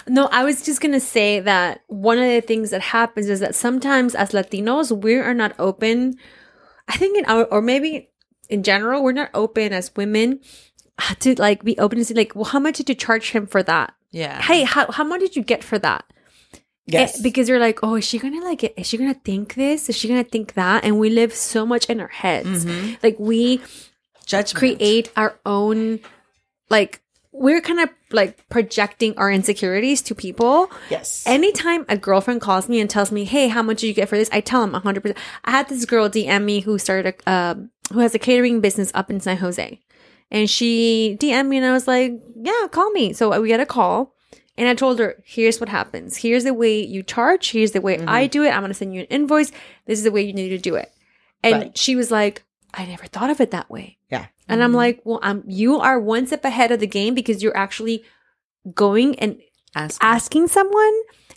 [0.08, 3.56] No, I was just gonna say that one of the things that happens is that
[3.56, 6.16] sometimes as Latinos we are not open.
[6.88, 8.10] I think in our or maybe
[8.50, 10.40] in general we're not open as women
[11.20, 13.64] to like be open and say like, well, how much did you charge him for
[13.64, 13.94] that?
[14.12, 14.42] Yeah.
[14.42, 16.04] Hey, how how much did you get for that?
[16.88, 18.74] Yes, Eh, because you're like, oh, is she gonna like it?
[18.76, 19.88] Is she gonna think this?
[19.88, 20.84] Is she gonna think that?
[20.84, 22.66] And we live so much in our heads.
[23.02, 23.62] Like we
[24.26, 24.58] Judgment.
[24.58, 26.00] create our own
[26.70, 27.02] like
[27.34, 30.70] we're kind of like projecting our insecurities to people.
[30.90, 34.10] yes, Anytime a girlfriend calls me and tells me, "Hey, how much did you get
[34.10, 35.16] for this?" I tell them 100%.
[35.46, 38.92] I had this girl DM me who started a um who has a catering business
[38.94, 39.80] up in San Jose.
[40.30, 43.66] And she DM'd me and I was like, "Yeah, call me." So we get a
[43.66, 44.14] call.
[44.58, 46.18] And I told her, here's what happens.
[46.18, 47.52] Here's the way you charge.
[47.52, 48.50] Here's the way I do it.
[48.50, 49.50] I'm going to send you an invoice.
[49.88, 50.92] This is the way you need to do it.
[51.42, 51.78] And Right.
[51.78, 53.98] she was like, I never thought of it that way.
[54.10, 54.28] yeah.
[54.48, 57.56] And I'm like, well, um, you are one step ahead of the game because you're
[57.56, 58.04] actually
[58.74, 59.40] going and
[59.76, 60.04] Ask.
[60.04, 60.94] asking someone.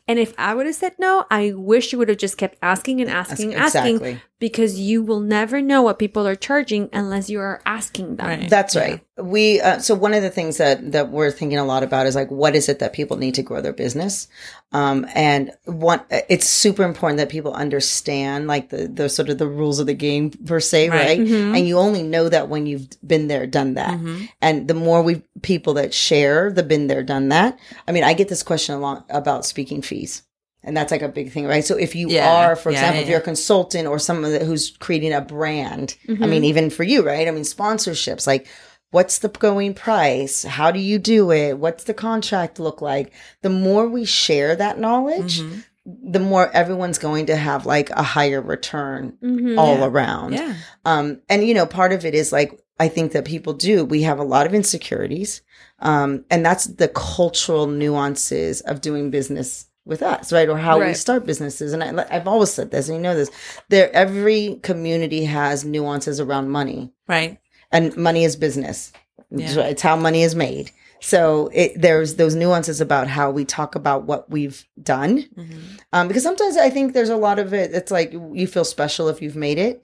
[0.09, 3.01] And if I would have said no, I wish you would have just kept asking
[3.01, 4.21] and asking and asking Exactly.
[4.41, 8.27] Because you will never know what people are charging unless you are asking them.
[8.27, 8.51] Right.
[8.51, 8.81] That's Yeah.
[8.83, 9.01] right.
[9.17, 12.15] We uh, so one of the things that that we're thinking a lot about is
[12.17, 14.27] like what is it that people need to grow their business,
[14.73, 19.47] um, and one it's super important that people understand like the the sort of the
[19.47, 21.07] rules of the game per se, Right.
[21.07, 21.21] right?
[21.21, 21.57] Mhm.
[21.57, 23.99] And you only know that when you've been there, done that.
[24.01, 24.29] Mhm.
[24.43, 27.57] And the more we people that share the been there, done that.
[27.87, 30.23] I mean, I get this question a lot about speaking fees.
[30.65, 31.65] And that's like a big thing, right?
[31.65, 32.27] So if you Yeah.
[32.29, 35.21] are, for Yeah, example, yeah, if you're a consultant or someone that, who's creating a
[35.21, 36.31] brand, I Mm-hmm.
[36.31, 37.29] mean, even for you, right?
[37.29, 38.47] I mean, sponsorships, like
[38.91, 40.45] what's the going price?
[40.45, 41.59] How do you do it?
[41.59, 43.13] What's the contract look like?
[43.43, 46.13] The more we share that knowledge, Mm-hmm.
[46.13, 49.59] the more everyone's going to have like a higher return Mhm.
[49.59, 50.33] all around.
[50.35, 50.55] Yeah.
[50.85, 54.03] Um, and you know, part of it is like, I think that people do, we
[54.03, 55.43] have a lot of insecurities.
[55.81, 60.49] Um, and that's the cultural nuances of doing business with us, right?
[60.49, 61.73] Or how we start businesses.
[61.73, 63.31] And I, I've always said this, and you know this,
[63.69, 67.39] there, every community has nuances around money Right.
[67.71, 68.93] and money is business.
[69.31, 69.65] It's, Yeah.
[69.65, 70.71] it's how money is made.
[71.01, 75.25] So it, there's those nuances about how we talk about what we've done.
[75.37, 75.59] Mm-hmm.
[75.93, 77.75] Um, because sometimes I think there's a lot of it.
[77.75, 79.83] It's like you feel special if you've made it.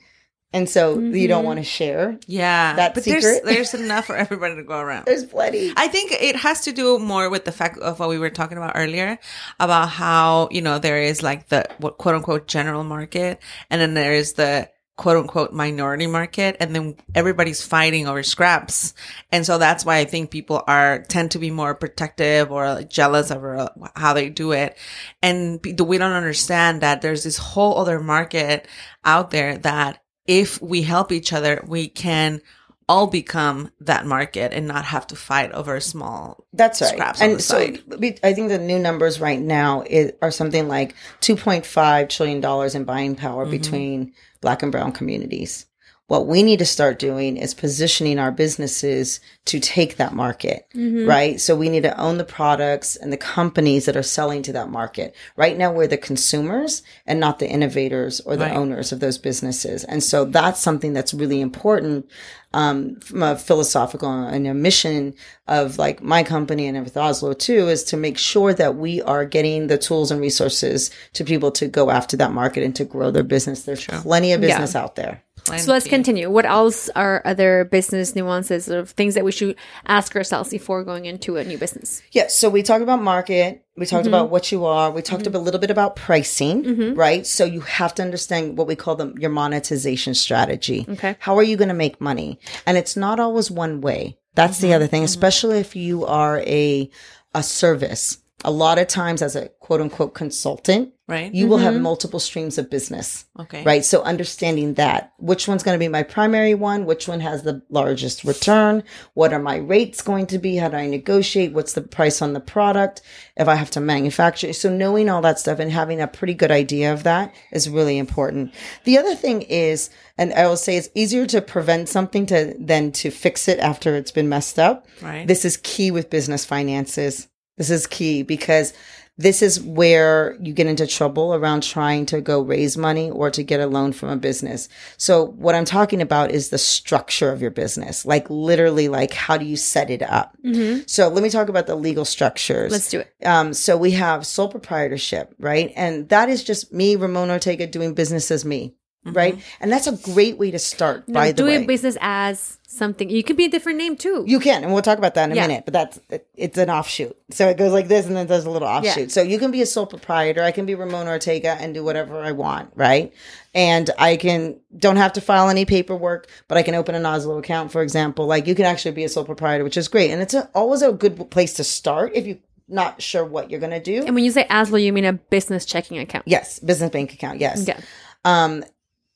[0.52, 1.46] And so you don't Mhm.
[1.46, 2.18] want to share.
[2.26, 2.74] Yeah.
[2.74, 3.22] That but secret?
[3.22, 5.04] there's there's enough for everybody to go around.
[5.06, 5.72] There's plenty.
[5.76, 8.58] I think it has to do more with the fact of what we were talking
[8.58, 9.18] about earlier
[9.60, 13.38] about how, you know, there is like the what quote unquote general market
[13.70, 18.92] and then there is the quote unquote minority market and then everybody's fighting over scraps.
[19.32, 22.90] And so that's why I think people are tend to be more protective or like
[22.90, 24.76] jealous over uh, how they do it.
[25.22, 28.66] And we don't understand that there's this whole other market
[29.04, 32.40] out there that if we help each other, we can
[32.88, 36.90] all become that market and not have to fight over a small That's right.
[36.90, 37.59] scraps and so
[37.98, 42.74] we- I think the new numbers right now is, are something like 2.5 trillion dollars
[42.74, 43.50] in buying power Mm-hmm.
[43.52, 45.66] between black and brown communities.
[46.11, 51.09] What we need to start doing is positioning our businesses to take that market, Mm-hmm.
[51.09, 51.40] right?
[51.40, 54.70] So we need to own the products and the companies that are selling to that
[54.70, 55.14] market.
[55.37, 58.57] Right now, we're the consumers and not the innovators or the Right.
[58.57, 59.85] owners of those businesses.
[59.85, 62.09] And so that's something that's really important
[62.53, 65.14] um, from a philosophical and a mission
[65.46, 69.25] of like my company and with Azlo too is to make sure that we are
[69.25, 73.12] getting the tools and resources to people to go after that market and to grow
[73.12, 73.62] their business.
[73.62, 74.49] There's plenty of Yeah.
[74.49, 75.23] business out there.
[75.58, 76.30] So let's continue.
[76.30, 81.06] What else are other business nuances of things that we should ask ourselves before going
[81.06, 82.02] into a new business?
[82.12, 82.28] Yeah.
[82.28, 83.64] So we talked about market.
[83.76, 84.14] We talked Mm-hmm.
[84.14, 84.90] about what you are.
[84.90, 87.26] We talked a little bit about pricing, right?
[87.26, 90.84] So you have to understand what we call them your monetization strategy.
[90.88, 91.16] Okay.
[91.18, 92.38] How are you going to make money?
[92.66, 94.18] And it's not always one way.
[94.34, 94.66] That's Mm-hmm.
[94.68, 96.88] the other thing, especially if you are a,
[97.34, 98.18] a service.
[98.44, 101.33] A lot of times as a quote unquote consultant, right?
[101.35, 101.83] you will have mm-hmm.
[101.83, 103.26] multiple streams of business.
[103.38, 103.62] okay.
[103.62, 103.85] Right.
[103.85, 106.87] So understanding that, which one's going to be my primary one?
[106.87, 108.83] Which one has the largest return?
[109.14, 110.57] What are my rates going to be?
[110.57, 111.53] How do I negotiate?
[111.53, 113.03] What's the price on the product?
[113.37, 114.53] If I have to manufacture.
[114.53, 117.98] So knowing all that stuff and having a pretty good idea of that is really
[117.98, 118.55] important.
[118.85, 122.92] The other thing is, and I will say it's easier to prevent something to than
[122.92, 124.87] to fix it after it's been messed up.
[125.00, 125.26] Right.
[125.26, 127.29] This is key with business finances.
[127.61, 128.73] This is key because
[129.18, 133.42] this is where you get into trouble around trying to go raise money or to
[133.42, 134.70] get a loan from a business.
[134.96, 139.37] So what I'm talking about is the structure of your business, like literally like how
[139.37, 140.38] do you set it up?
[140.87, 142.73] So let me talk about the legal structures.
[142.73, 143.14] Let's do it.
[143.23, 145.70] Um, so we have sole proprietorship, right?
[145.77, 149.38] And that is just me, Ramona Ortega, doing business as me, right?
[149.60, 151.66] And that's a great way to start, No, by the doing way.
[151.66, 153.08] business as something.
[153.10, 154.24] You can be a different name too.
[154.26, 155.46] You can, and we'll talk about that in a Yeah.
[155.46, 155.64] minute.
[155.64, 157.16] But that's it- it's an offshoot.
[157.30, 159.10] So it goes like this, and then there's a little offshoot.
[159.10, 160.42] So you can be a sole proprietor.
[160.42, 163.12] I can be Ramona Ortega and do whatever I want, right?
[163.54, 167.38] And I can don't have to file any paperwork, but I can open an Azlo
[167.38, 168.26] account, for example.
[168.26, 170.82] Like you can actually be a sole proprietor, which is great, and it's a, always
[170.82, 172.36] a good place to start if you're
[172.68, 174.04] not sure what you're gonna do.
[174.06, 176.22] and when you say Azlo, you mean a business checking account.
[176.28, 177.40] yes, business bank account.
[177.40, 177.68] Yes.
[177.68, 177.76] Okay.
[178.24, 178.62] Um,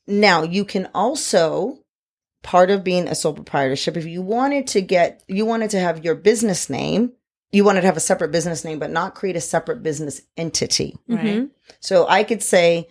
[0.06, 1.78] now you can also
[2.42, 3.96] part of being a sole proprietorship.
[3.96, 7.12] If you wanted to get, you wanted to have your business name,
[7.52, 10.96] you wanted to have a separate business name, but not create a separate business entity.
[11.08, 11.24] Right.
[11.24, 11.50] Mhm.
[11.80, 12.88] So I could say,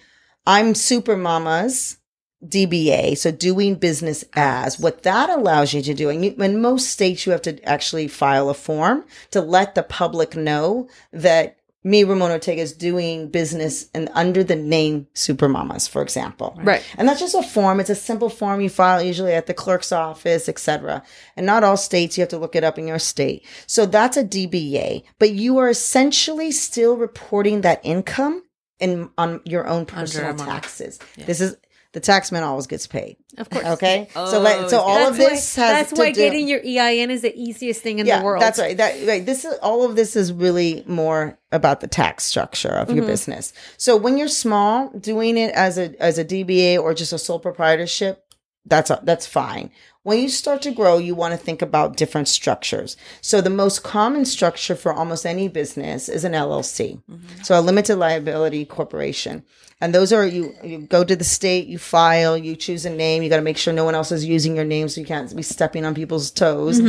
[0.48, 1.98] I'm Super Mama's
[2.46, 3.16] DBA.
[3.16, 6.10] So doing business as what that allows you to do.
[6.10, 9.84] And you, in most states, you have to actually file a form to let the
[9.84, 15.88] public know that me, Ramona Ortega, is doing business and under the name Super Mamas,
[15.88, 16.58] for example.
[16.64, 16.84] Right.
[16.98, 17.80] And that's just a form.
[17.80, 21.04] It's a simple form you file usually at the clerk's office, etc.
[21.36, 23.46] And not all states, you have to look it up in your state.
[23.68, 28.44] So that's a DBA, but you are essentially still reporting that income
[28.80, 31.00] in on your own personal taxes.
[31.18, 31.56] This is
[31.94, 33.18] the taxman always gets paid.
[33.38, 33.66] Of course.
[33.66, 34.08] Okay.
[34.14, 37.10] so Oh, let, so all of this why, has that's why do- getting your EIN
[37.12, 38.42] is the easiest thing in yeah, the world.
[38.42, 38.76] That's right.
[38.76, 39.26] That right.
[39.26, 42.98] This is all of this is really more about the tax structure of Mm-hmm.
[42.98, 43.54] your business.
[43.78, 47.40] So when you're small, doing it as a as a DBA or just a sole
[47.40, 48.26] proprietorship
[48.66, 49.72] That's that's fine.
[50.04, 52.98] When you start to grow, you want to think about different structures.
[53.22, 57.02] So the most common structure for almost any business is an LLC.
[57.46, 59.44] So a limited liability corporation.
[59.80, 63.24] And those are you you go to the state, you file, you choose a name,
[63.24, 65.34] you got to make sure no one else is using your name so you can't
[65.36, 66.80] be stepping on people's toes.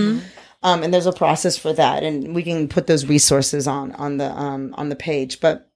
[0.62, 4.16] Um, and there's a process for that, and we can put those resources on on
[4.16, 5.40] the um, on the page.
[5.40, 5.70] But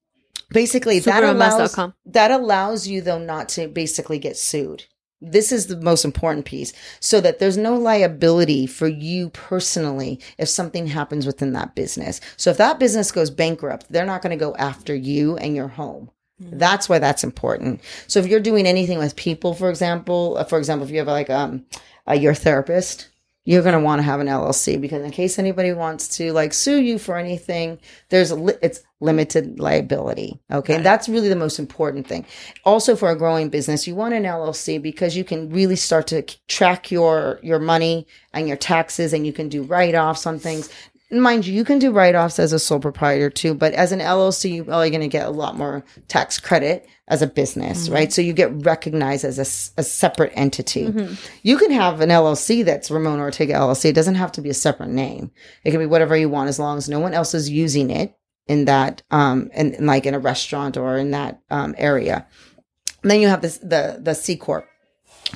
[0.51, 1.75] basically, that allows
[2.07, 4.85] that allows you though not to basically get sued.
[5.21, 10.49] This is the most important piece, so that there's no liability for you personally if
[10.49, 12.21] something happens within that business.
[12.37, 15.69] So if that business goes bankrupt, they're not going to go after you and your
[15.69, 16.11] home.
[16.41, 17.81] That's why that's important.
[18.07, 21.09] So if you're doing anything with people, for example, uh, for example, if you have
[21.09, 21.67] like um,
[22.09, 23.09] uh, your therapist,
[23.49, 26.53] you're going to want to have an LLC because in case anybody wants to like
[26.53, 27.79] sue you for anything,
[28.11, 30.39] there's a li- it's limited liability.
[30.53, 30.75] Okay.
[30.75, 30.85] Right.
[30.85, 32.27] That's really the most important thing.
[32.67, 36.21] Also for a growing business, you want an LLC because you can really start to
[36.47, 40.69] track your, your money and your taxes and you can do write-offs on things.
[41.11, 44.57] Mind you, you can do write-offs as a sole proprietor too, but as an LLC,
[44.57, 48.13] you're probably going to get a lot more tax credit as a business, right?
[48.13, 49.39] So you get recognized as
[49.79, 50.85] a separate entity.
[51.43, 53.87] You can have an LLC that's Ramona Ortega LLC.
[53.87, 55.31] It doesn't have to be a separate name.
[55.65, 58.15] It can be whatever you want as long as no one else is using it
[58.47, 62.27] in that, um, in, in like in a restaurant or in that, um, area.
[63.03, 64.69] And then you have this, the, the C Corp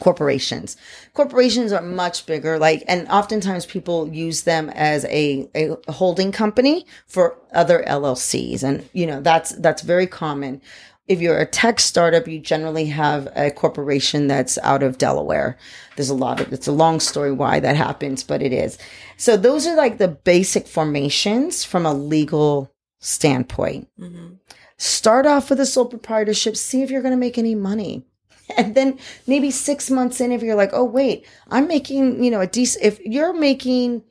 [0.00, 0.76] corporations.
[1.14, 6.87] Corporations are much bigger, like, and oftentimes people use them as a, a holding company
[7.07, 8.62] for other LLCs.
[8.62, 10.61] And, you know, that's, that's very common.
[11.09, 15.59] If you're a tech startup, you generally have a corporation that's out of Delaware.
[15.96, 18.78] There's a lot of, it's a long story why that happens, but it is.
[19.16, 23.88] So those are like the basic formations from a legal standpoint.
[23.98, 24.35] Mm-hmm.
[24.78, 28.05] Start off with a sole proprietorship, see if you're going to make any money.
[28.57, 32.41] And then maybe six months in, if you're like, oh, wait, I'm making, you know,
[32.41, 34.03] a decent, if you're making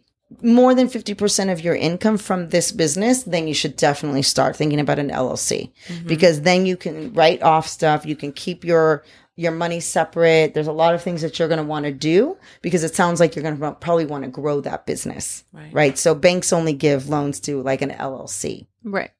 [0.42, 4.80] more than 50% of your income from this business, then you should definitely start thinking
[4.80, 6.08] about an LLC mm-hmm.
[6.08, 8.06] because then you can write off stuff.
[8.06, 9.04] You can keep your,
[9.36, 10.54] your money separate.
[10.54, 13.20] There's a lot of things that you're going to want to do because it sounds
[13.20, 15.44] like you're going to probably want to grow that business.
[15.52, 15.74] Right.
[15.74, 15.98] Right.
[15.98, 18.68] So banks only give loans to like an LLC.
[18.84, 19.12] Right.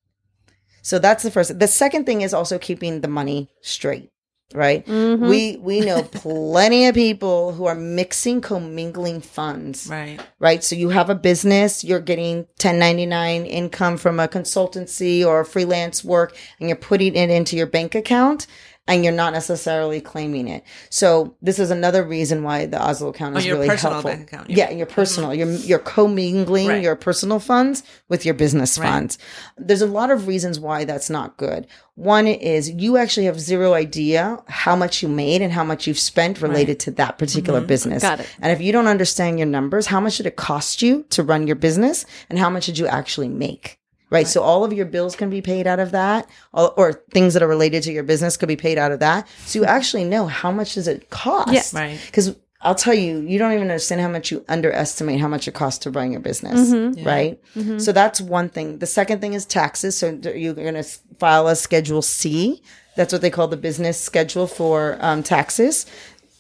[0.82, 1.60] So that's the first.
[1.60, 4.12] The second thing is also keeping the money straight,
[4.54, 4.86] right?
[4.86, 5.28] Mm-hmm.
[5.28, 10.20] We we know plenty of people who are mixing commingling funds, Right.
[10.40, 10.64] right?
[10.64, 16.36] So you have a business, you're getting 1099 income from a consultancy or freelance work
[16.60, 18.48] and you're putting it into your bank account
[18.88, 20.64] and you're not necessarily claiming it.
[20.90, 24.12] So this is another reason why the Azlo account is your really personal helpful.
[24.12, 25.30] bank account, Yeah, your personal.
[25.30, 25.40] Mm-hmm.
[25.40, 26.84] You're you're commingling Right.
[26.84, 28.90] your personal funds with your business Right.
[28.90, 29.18] funds.
[29.58, 31.68] There's a lot of reasons why that's not good.
[31.96, 36.00] One is you actually have zero idea how much you made and how much you've
[36.00, 37.68] spent related to that particular mm-hmm.
[37.68, 38.02] business.
[38.02, 38.36] Got it.
[38.42, 41.46] And if you don't understand your numbers, how much did it cost you to run
[41.46, 43.78] your business and how much did you actually make?
[44.12, 44.28] Right.
[44.28, 47.42] So all of your bills can be paid out of that or, or things that
[47.42, 49.28] are related to your business could be paid out of that.
[49.46, 51.54] So you actually know how much does it cost?
[51.54, 51.64] Yeah.
[51.74, 52.00] Right.
[52.06, 55.54] Because I'll tell you, you don't even understand how much you underestimate how much it
[55.54, 56.72] costs to run your business.
[57.04, 57.40] Right.
[57.80, 58.78] So that's one thing.
[58.78, 59.98] The second thing is taxes.
[59.98, 60.84] So d- you're going to
[61.18, 62.62] file a schedule C.
[62.98, 65.86] That's what they call the business schedule for um, taxes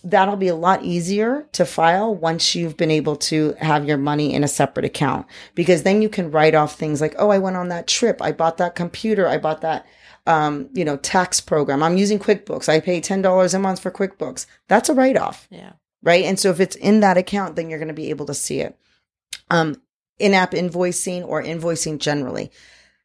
[0.03, 4.33] that'll be a lot easier to file once you've been able to have your money
[4.33, 7.55] in a separate account because then you can write off things like, oh, I went
[7.57, 8.21] on that trip.
[8.21, 9.27] I bought that computer.
[9.27, 9.85] I bought that,
[10.25, 11.83] um, you know, tax program.
[11.83, 12.67] I'm using QuickBooks.
[12.67, 14.45] I pay $10 a month for QuickBooks.
[14.67, 15.73] That's a write off Yeah.
[16.01, 16.25] right?
[16.25, 18.61] And so if it's in that account, then you're going to be able to see
[18.61, 18.77] it.
[19.49, 19.81] Um,
[20.17, 22.51] in-app invoicing or invoicing generally.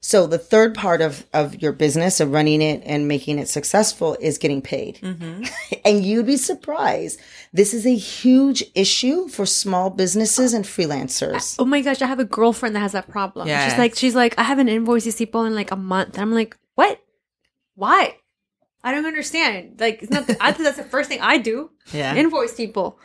[0.00, 4.16] So the third part of of your business of running it and making it successful
[4.20, 4.98] is getting paid.
[5.02, 5.44] Mm-hmm.
[5.84, 7.18] and you'd be surprised.
[7.52, 11.56] This is a huge issue for small businesses and freelancers.
[11.58, 13.48] Oh my gosh, I have a girlfriend that has that problem.
[13.48, 13.68] Yeah.
[13.68, 16.14] She's like, she's like, I haven't invoiced these people in like a month.
[16.14, 17.00] And I'm like, what?
[17.74, 18.16] Why?
[18.84, 19.80] I don't understand.
[19.80, 20.30] Like, it's not.
[20.40, 21.70] I think that's the first thing I do.
[21.92, 22.14] Yeah.
[22.14, 23.00] Invoice people.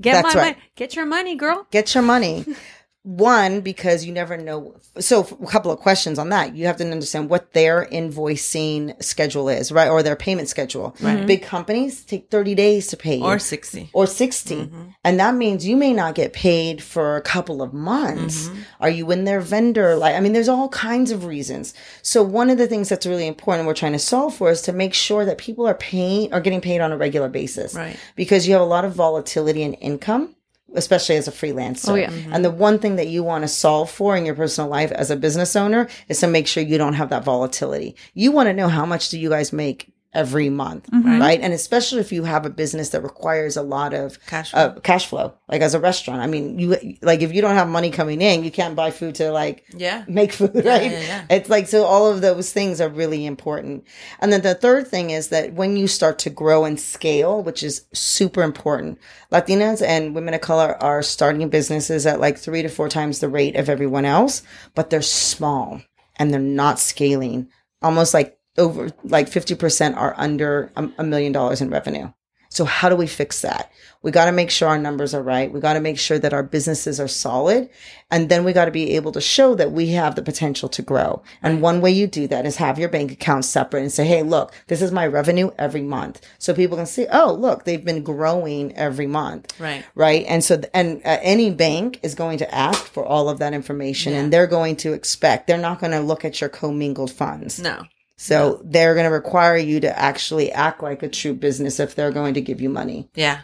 [0.00, 0.56] Get That's my right.
[0.56, 0.66] money.
[0.76, 1.66] Get your money, girl.
[1.70, 2.46] Get your money.
[3.08, 4.76] One, because you never know.
[4.98, 6.54] So, a couple of questions on that.
[6.54, 9.88] You have to understand what their invoicing schedule is, right?
[9.88, 10.94] Or their payment schedule.
[10.98, 11.26] Mm-hmm.
[11.26, 13.24] Big companies take 30 days to pay you.
[13.24, 13.90] Or 60.
[13.92, 14.82] or 60 mm-hmm.
[15.04, 18.60] and that means you may not get paid for a couple of months mm-hmm.
[18.80, 22.50] are you in their vendor like i mean there's all kinds of reasons so one
[22.50, 25.24] of the things that's really important we're trying to solve for is to make sure
[25.24, 27.96] that people are paying are getting paid on a regular basis Right.
[28.16, 30.34] because you have a lot of volatility in income
[30.74, 31.90] especially as a freelancer.
[31.90, 32.10] Oh, yeah.
[32.10, 32.32] Mm-hmm.
[32.32, 35.10] And the one thing that you want to solve for in your personal life as
[35.10, 37.96] a business owner is to make sure you don't have that volatility.
[38.14, 41.20] You want to know how much do you guys make every month, Mm-hmm.
[41.20, 41.38] right?
[41.40, 44.60] And especially if you have a business that requires a lot of Cash flow.
[44.60, 46.22] uh, cash flow, like as a restaurant.
[46.22, 49.16] I mean, you like if you don't have money coming in, you can't buy food
[49.16, 50.04] to like Yeah.
[50.08, 50.90] make food, right?
[50.90, 51.24] yeah, yeah.
[51.28, 53.84] It's like so all of those things are really important.
[54.20, 57.62] And then the third thing is that when you start to grow and scale, which
[57.62, 58.98] is super important,
[59.30, 63.28] Latinas and women of color are starting businesses at like three to four times the
[63.28, 64.42] rate of everyone else,
[64.74, 65.82] but they're small
[66.16, 67.48] and they're not scaling.
[67.82, 72.12] Almost like over like 50% are under a, million dollars in revenue.
[72.50, 73.70] So how do we fix that?
[74.02, 75.52] We got to make sure our numbers are right.
[75.52, 77.68] We got to make sure that our businesses are solid.
[78.10, 80.82] And then we got to be able to show that we have the potential to
[80.82, 81.22] grow.
[81.42, 84.22] And one way you do that is have your bank account separate and say, Hey,
[84.22, 86.20] look, this is my revenue every month.
[86.38, 89.58] So people can see, Oh, look, they've been growing every month.
[89.60, 89.84] Right.
[89.94, 90.24] Right.
[90.26, 94.14] And so, and uh, any bank is going to ask for all of that information
[94.14, 97.60] and they're going to expect, they're not going to look at your commingled funds.
[97.60, 97.84] No.
[98.20, 102.10] So they're going to require you to actually act like a true business if they're
[102.10, 103.08] going to give you money.
[103.14, 103.42] Yeah.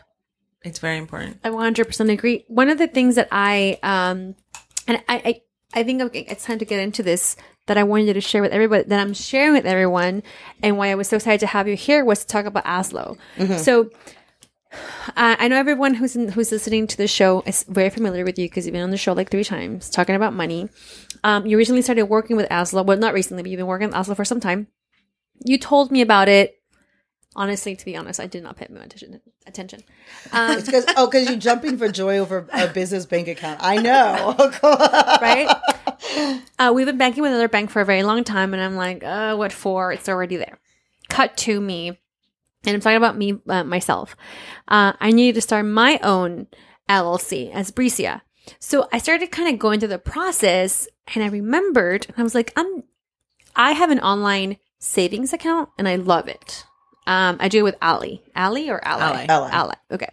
[0.64, 1.39] It's very important.
[1.45, 2.45] I 100% agree.
[2.49, 4.35] One of the things that I, um,
[4.89, 5.41] and I, I,
[5.75, 8.53] I think okay, it's time to get into this that I wanted to share with
[8.53, 10.22] everybody, that I'm sharing with everyone,
[10.62, 13.16] and why I was so excited to have you here was to talk about Azlo.
[13.59, 13.91] So,
[15.09, 18.39] uh, I know everyone who's in, who's listening to the show is very familiar with
[18.39, 20.68] you because you've been on the show like three times talking about money.
[21.22, 22.85] Um, you recently started working with Azlo.
[22.85, 24.68] Well, not recently, but you've been working with Azlo for some time.
[25.45, 26.55] You told me about it.
[27.37, 29.20] Honestly, to be honest, I did not pay my attention.
[29.45, 29.83] Attention.
[30.31, 33.59] Um, It's because oh, because you're jumping for joy over a business bank account.
[33.61, 34.37] I know,
[35.20, 35.49] right?
[36.61, 39.03] Uh, we've been banking with another bank for a very long time, and I'm like,
[39.03, 39.93] uh, what for?
[39.93, 40.61] It's already there.
[41.09, 41.99] Cut to me,
[42.67, 44.17] and I'm talking about me uh, myself.
[44.69, 46.47] Uh, I needed to start my own
[46.89, 48.23] LLC as Bricia.
[48.59, 52.35] So I started kind of going through the process, and I remembered, and I was
[52.35, 52.85] like, I'm,
[53.57, 56.65] I have an online savings account, and I love it.
[57.07, 59.51] Um, I do it with Ali, Ali or Ally, Ally.
[59.51, 59.75] Ally.
[59.91, 60.09] Okay.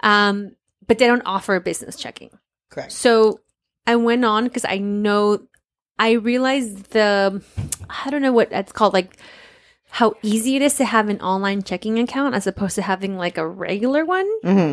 [0.00, 0.56] Um,
[0.86, 2.30] but they don't offer business checking.
[2.70, 2.92] correct.
[2.92, 3.40] So
[3.86, 5.46] I went on because I know
[5.98, 7.42] I realized the
[7.88, 9.16] I don't know what it's called like
[9.98, 13.38] how easy it is to have an online checking account as opposed to having like
[13.38, 14.28] a regular one.
[14.42, 14.72] hmm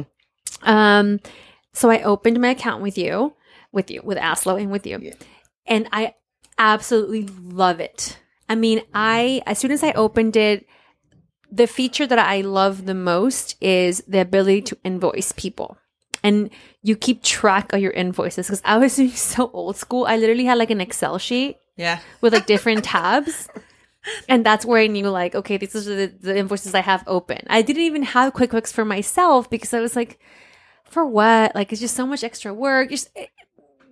[0.64, 1.20] Um
[1.74, 3.34] so I opened my account with you,
[3.72, 4.98] with you, with Azlo and with you.
[5.02, 5.14] Yeah.
[5.68, 6.16] And I
[6.58, 7.24] absolutely
[7.64, 8.18] love it.
[8.50, 10.66] I mean, I as soon as I opened it,
[11.52, 15.78] the feature that I love the most is the ability to invoice people.
[16.24, 16.50] And
[16.82, 20.06] you keep track of your invoices because I was so old school.
[20.08, 22.00] I literally had like an Excel sheet Yeah.
[22.22, 23.48] with like different tabs.
[24.28, 27.40] And that's where I knew like, okay, these are the, the invoices I have open.
[27.48, 30.20] I didn't even have QuickBooks for myself because I was like,
[30.86, 31.54] for what?
[31.56, 32.90] Like, it's just so much extra work.
[32.90, 33.28] Just, eh,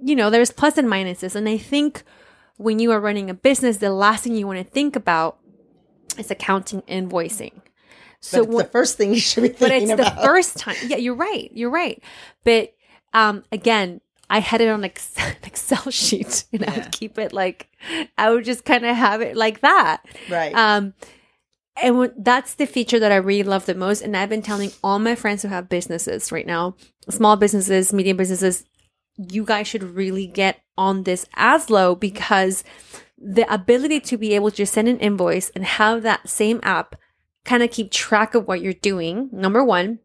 [0.03, 1.35] you know, there's plus and minuses.
[1.35, 2.03] And I think
[2.57, 5.37] when you are running a business, the last thing you want to think about
[6.17, 7.61] is accounting invoicing.
[8.19, 10.15] So But the first thing you should be but thinking it's about.
[10.17, 10.75] the first time.
[10.85, 11.49] Yeah, you're right.
[11.53, 12.03] You're right.
[12.43, 12.73] But
[13.13, 14.91] um, again, I had it on an
[15.43, 17.69] Excel sheet, and I would keep it like
[18.17, 20.03] I would just kind of have it like that.
[20.29, 20.53] right.
[20.53, 20.93] Um,
[21.81, 24.01] and when, that's the feature that I really love the most.
[24.01, 26.75] And I've been telling all my friends who have businesses right now,
[27.09, 28.65] small businesses, medium businesses,
[29.17, 32.63] you guys should really get on this Azlo because
[33.17, 36.95] the ability to be able to just send an invoice and have that same app
[37.45, 39.99] kind of keep track of what you're doing, number one,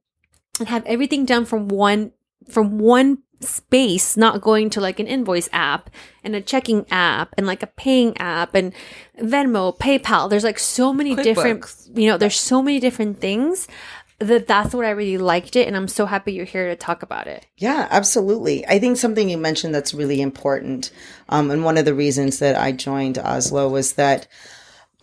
[0.58, 2.12] and have everything done from one
[2.48, 5.90] from one space, not going to like an invoice app
[6.22, 8.72] and a checking app and like a paying app and
[9.18, 10.30] Venmo, PayPal.
[10.30, 11.98] There's like so many different, QuickBooks.
[11.98, 13.68] you know, there's so many different things
[14.18, 15.66] that that's what I really liked it.
[15.66, 17.46] And I'm so happy you're here to talk about it.
[17.56, 18.66] Yeah, absolutely.
[18.66, 20.90] I think something you mentioned that's really important,
[21.28, 24.26] um, and one of the reasons that I joined Azlo was that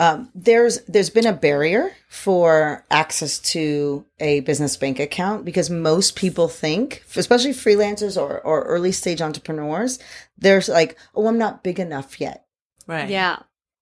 [0.03, 6.15] um, there's there's been a barrier for access to a business bank account because most
[6.15, 9.99] people think, especially freelancers or, or early stage entrepreneurs,
[10.37, 12.45] there's like, oh, I'm not big enough yet.
[12.87, 13.09] Right.
[13.09, 13.37] Yeah.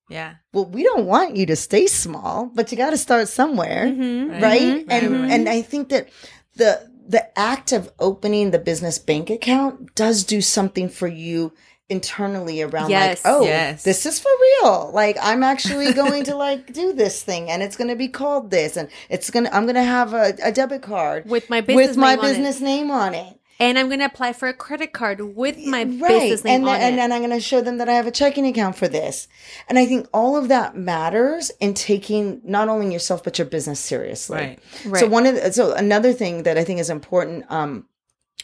[0.10, 0.36] Yeah.
[0.54, 4.42] Well, we don't want you to stay small, but you got to start somewhere Mm-hmm.
[4.44, 4.86] right Mhm.
[4.90, 5.32] and Right, right.
[5.32, 6.10] and i think that
[6.56, 6.72] the
[7.08, 11.54] the act of opening the business bank account does do something for you
[11.90, 13.24] internally around Yes.
[13.26, 13.84] like oh Yes.
[13.84, 14.30] this is for
[14.62, 18.08] real like i'm actually going to like do this thing and it's going to be
[18.08, 21.50] called this and it's going to i'm going to have a, a debit card With
[21.50, 22.30] my business with my name on it.
[22.30, 25.84] business name on it And I'm going to apply for a credit card with my
[25.84, 26.80] right business name on it.
[26.80, 26.98] and then, on and it.
[26.98, 29.28] then i'm going to show them that i have a checking account for this
[29.68, 33.80] and i think all of that matters in taking not only yourself but your business
[33.80, 34.60] seriously Right.
[34.86, 35.00] Right.
[35.02, 37.86] so one of the, so another thing that I think is important um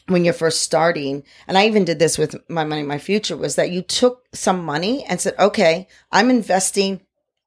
[0.08, 3.56] when you're first starting, and I even did this with my money, my future was
[3.56, 7.02] that you took some money and said, okay, I'm investing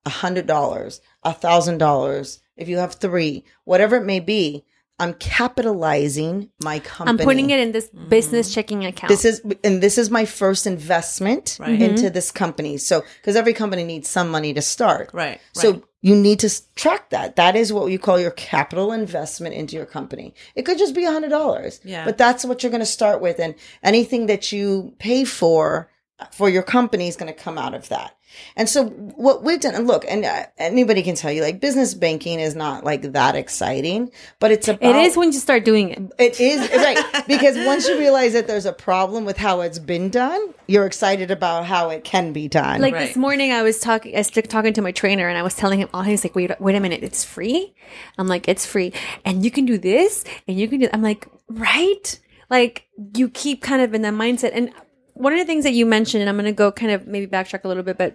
[0.04, 4.64] a hundred dollars, a thousand dollars, if you have three, whatever it may be,
[5.00, 7.20] I'm capitalizing my company.
[7.20, 8.08] I'm putting it in this mm-hmm.
[8.08, 9.08] business checking account.
[9.08, 11.70] This is and this is my first investment Right.
[11.70, 11.82] Mm-hmm.
[11.82, 12.78] into this company.
[12.78, 15.10] So because every company needs some money to start.
[15.12, 15.40] Right.
[15.52, 15.82] So right.
[16.00, 17.36] you need to track that.
[17.36, 20.34] That is what you call your capital investment into your company.
[20.54, 21.80] It could just be a hundred dollars.
[21.84, 22.04] Yeah.
[22.04, 25.90] But that's what you're going to start with, and anything that you pay for
[26.32, 28.14] for your company is going to come out of that.
[28.56, 31.94] And so what we've done, and look, and uh, anybody can tell you, like business
[31.94, 35.90] banking is not like that exciting, but it's about it is when you start doing
[35.90, 36.02] it.
[36.18, 40.10] it is right because once you realize that there's a problem with how it's been
[40.10, 42.80] done, you're excited about how it can be done.
[42.80, 43.06] Like Right.
[43.08, 45.78] this morning, I was talking, I was talking to my trainer, and I was telling
[45.80, 47.74] him, "Oh, he's like, wait, wait a minute, it's free."
[48.18, 48.92] I'm like, "It's free,
[49.24, 52.18] and you can do this, and you can do." I'm like, right?
[52.50, 54.50] Like you keep kind of in that mindset.
[54.54, 54.70] And
[55.18, 57.26] one of the things that you mentioned, and I'm going to go kind of maybe
[57.26, 58.14] backtrack a little bit, but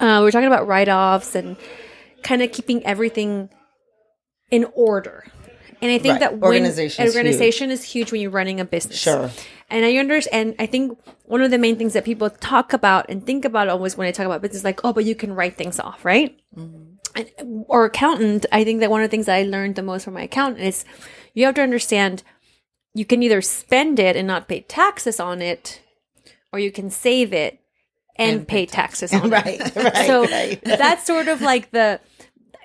[0.00, 1.56] uh, we we're talking about write offs and
[2.22, 3.48] kind of keeping everything
[4.50, 5.24] in order.
[5.80, 6.20] And I think Right.
[6.20, 8.98] that when Organization is organization is huge when you're running a business.
[8.98, 9.30] Sure.
[9.70, 10.54] And I understand.
[10.58, 13.96] I think one of the main things that people talk about and think about always
[13.96, 16.38] when I talk about business, like, oh, but you can write things off, right?
[16.56, 17.30] And,
[17.68, 18.46] or accountant.
[18.52, 20.64] I think that one of the things that I learned the most from my accountant
[20.64, 20.84] is
[21.34, 22.22] you have to understand
[22.94, 25.80] you can either spend it and not pay taxes on it,
[26.54, 27.60] or you can save it
[28.16, 29.30] and, pay, taxes on it.
[29.30, 30.60] right, right, So right.
[30.64, 32.00] that's sort of like the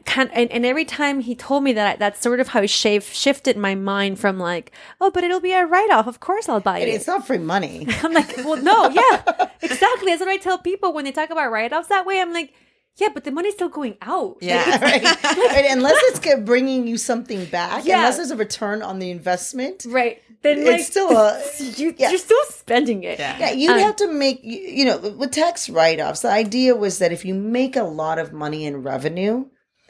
[0.06, 3.04] kind and, and every time he told me that that's sort of how he shave,
[3.04, 4.72] shifted my mind from like
[5.02, 7.86] oh but it'll be a write-off of course i'll buy it it's not free money.
[8.04, 11.52] i'm like well no yeah exactly that's what i tell people when they talk about
[11.52, 12.54] write-offs that way i'm like
[12.96, 14.82] yeah but the money's still going out Yeah.
[14.82, 15.04] right?
[15.04, 17.98] Right, Unless it's bringing you something back, Yeah.
[18.00, 21.42] unless there's a return on the investment, right then It's like still a-
[21.82, 22.10] you, yeah.
[22.12, 23.38] you're still spending it Yeah.
[23.40, 26.76] Yeah, you'd Um, have to make, you you know, with tax write offs, the idea
[26.76, 29.46] was that if you make a lot of money in revenue,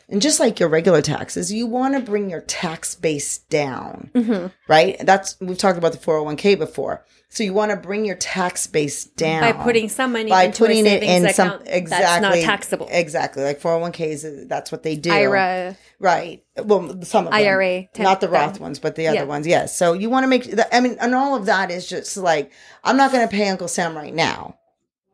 [0.09, 4.47] and just like your regular taxes, you want to bring your tax base down, Mm-hmm.
[4.67, 4.97] right?
[5.05, 7.05] That's, we've talked about the 401k before.
[7.31, 10.87] So you want to bring your tax base down by putting some money by putting
[10.87, 15.11] a it in some exactly that's not taxable Exactly, like 401ks, that's what they do.
[15.11, 16.43] ira Right.
[16.57, 17.41] Well, some of them.
[17.41, 19.23] IRA, not the Roth ones, but the other yeah.
[19.23, 19.45] ones.
[19.45, 19.77] Yes.
[19.77, 20.49] So you want to make.
[20.73, 22.51] I mean, and all of that is just like
[22.83, 24.57] I'm not going to pay Uncle Sam right now,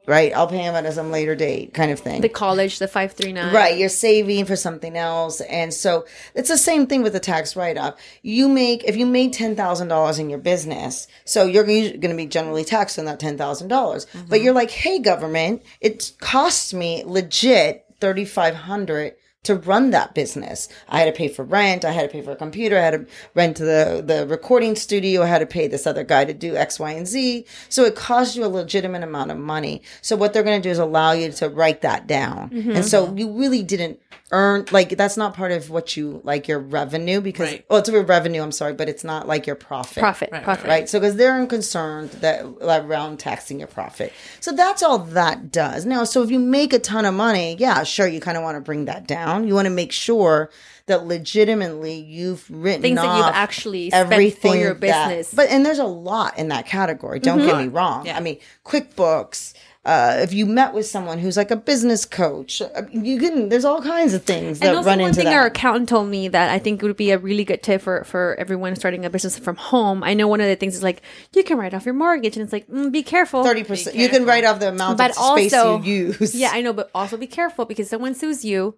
[0.08, 0.34] right?
[0.34, 2.22] I'll pay him at some later date, kind of thing.
[2.22, 6.88] the college the 539 Right, you're saving for something else, and so it's the same
[6.88, 7.96] thing with the tax write-off.
[8.22, 12.16] You make if you made ten thousand dollars in your business, so you're going to
[12.16, 14.06] be generally taxed on that ten thousand dollars.
[14.06, 14.44] But mm-hmm.
[14.44, 20.68] you're like, hey, government, it costs me legit thirty five hundred to run that business.
[20.90, 21.86] I had to pay for rent.
[21.86, 22.78] I had to pay for a computer.
[22.78, 25.24] I had to rent the, the recording studio.
[25.24, 27.46] I had to pay this other guy to do X, Y, and Z.
[27.70, 29.82] So it costs you a legitimate amount of money.
[30.02, 32.50] So what they're going to do is allow you to write that down.
[32.50, 32.72] Mm-hmm.
[32.72, 34.00] And so you really didn't
[34.32, 37.66] earn, like, that's not part of what you, like your revenue because, Right.
[37.70, 40.68] well, it's a revenue, I'm sorry, but it's not like your profit profit Right, profit
[40.68, 40.90] right?
[40.90, 44.12] So because they're concerned that around taxing your profit.
[44.40, 45.86] So that's all that does.
[45.86, 48.56] Now, so if you make a ton of money, yeah, sure, you kind of want
[48.58, 49.35] to bring that down.
[49.44, 50.50] You want to make sure
[50.88, 55.50] that legitimately you've written things that you've actually spent everything for your that- business but
[55.50, 57.20] and there's a lot in that category.
[57.20, 58.06] Don't get me wrong.
[58.06, 58.18] Yeah.
[58.18, 59.54] I mean, QuickBooks.
[59.86, 63.50] Uh, if you met with someone who's like a business coach, uh, you can.
[63.50, 65.36] There's all kinds of things that and also run one into thing that.
[65.36, 68.36] our accountant told me that I think would be a really good tip for for
[68.40, 70.04] everyone starting a business from home.
[70.04, 71.04] I know one of the things is like
[71.36, 73.44] you can write off your mortgage, and it's like mm, be careful.
[73.44, 73.96] Thirty percent.
[73.96, 76.34] You can write off the amount But of space you use.
[76.34, 78.74] Yeah, I know, but also be careful because someone sues you,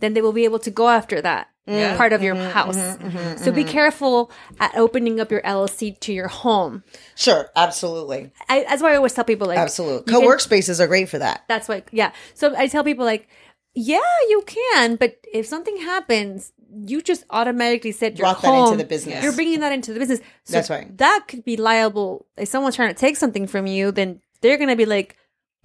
[0.00, 1.88] then they will be able to go after that Yeah.
[1.88, 1.96] Mm-hmm.
[1.98, 2.76] part of your Mm-hmm, house.
[2.76, 3.08] Mm-hmm.
[3.08, 3.44] Mm-hmm.
[3.44, 6.82] so be careful at opening up your LLC to your home.
[7.14, 8.30] Sure, absolutely.
[8.48, 10.10] I, that's why I always tell people like Absolutely.
[10.12, 11.44] Co-work spaces are great for that.
[11.48, 12.12] That's why, yeah.
[12.34, 13.28] So I tell people like,
[13.74, 16.52] yeah, you can, but if something happens,
[16.86, 19.22] you just automatically set your Brought that into the business.
[19.22, 20.20] You're bringing that into the business.
[20.44, 20.96] So That's right.
[20.98, 23.92] That could be liable if someone's trying to take something from you.
[23.92, 25.16] Then they're gonna be like,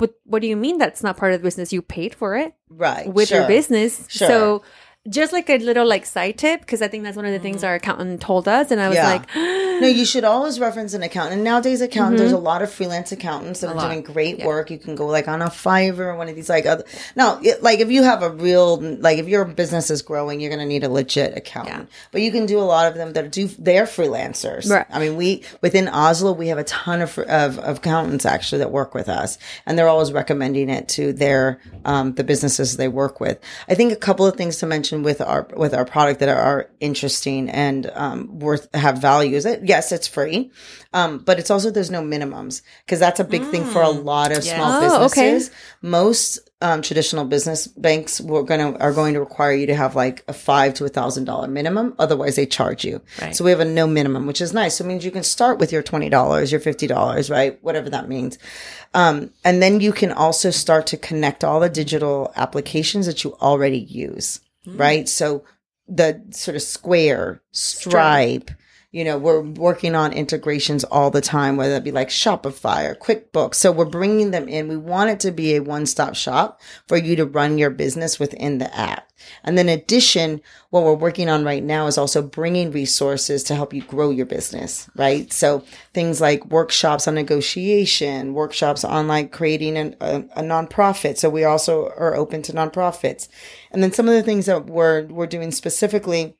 [0.03, 1.71] "But what do you mean that's not part of the business?
[1.71, 3.07] You paid for it Right.
[3.07, 4.27] with your business." Sure.
[4.27, 4.63] So.
[5.09, 7.61] Just like a little like side tip, because I think that's one of the things
[7.61, 9.09] our accountant told us, and I was Yeah.
[9.09, 9.27] like,
[9.81, 11.33] No, you should always reference an accountant.
[11.35, 13.89] And nowadays, accountants, there's a lot of freelance accountants that are lot.
[13.89, 14.69] doing great work.
[14.71, 16.85] You can go like on a Fiverr or one of these like other.
[17.17, 20.51] Now, it, like if you have a real, like if your business is growing, you're
[20.51, 21.89] going to need a legit accountant.
[22.11, 24.69] But you can do a lot of them that do, they're freelancers.
[24.69, 24.85] Right.
[24.89, 28.71] I mean, we, within Azlo, we have a ton of, of, of accountants actually that
[28.71, 33.19] work with us and they're always recommending it to their, um, the businesses they work
[33.19, 33.37] with.
[33.67, 36.69] I think a couple of things to mention with our with our product that are
[36.79, 40.51] interesting and um, worth have value is that yes, it's free,
[40.93, 44.31] um, but it's also there's no minimums because that's a big thing for a lot
[44.31, 44.53] of Yes.
[44.55, 45.33] small Oh, okay.
[45.33, 45.55] businesses.
[45.81, 50.23] Most um, traditional business banks were gonna are going to require you to have like
[50.27, 53.01] a five to a thousand dollar minimum, otherwise they charge you.
[53.21, 53.35] Right.
[53.35, 54.75] So we have a no minimum, which is nice.
[54.75, 57.57] So it means you can start with your twenty dollars, your fifty dollars, right?
[57.63, 58.37] Whatever that means.
[58.93, 63.33] Um, and then you can also start to connect all the digital applications that you
[63.41, 64.78] already use, Mm-hmm.
[64.78, 65.09] right?
[65.09, 65.43] So
[65.88, 68.51] the sort of Square, Stripe,
[68.93, 72.93] you know, we're working on integrations all the time, whether that be like Shopify or
[72.93, 73.55] QuickBooks.
[73.55, 74.68] So we're bringing them in.
[74.68, 78.20] We want it to be a one stop shop for you to run your business
[78.20, 79.09] within the app.
[79.43, 83.55] And then in addition, what we're working on right now is also bringing resources to
[83.55, 85.32] help you grow your business, right?
[85.32, 91.18] So things like workshops on negotiation, workshops on like creating an, a, a nonprofit.
[91.18, 93.28] So we also are open to nonprofits.
[93.74, 96.36] And then some of the things that we're, we're doing specifically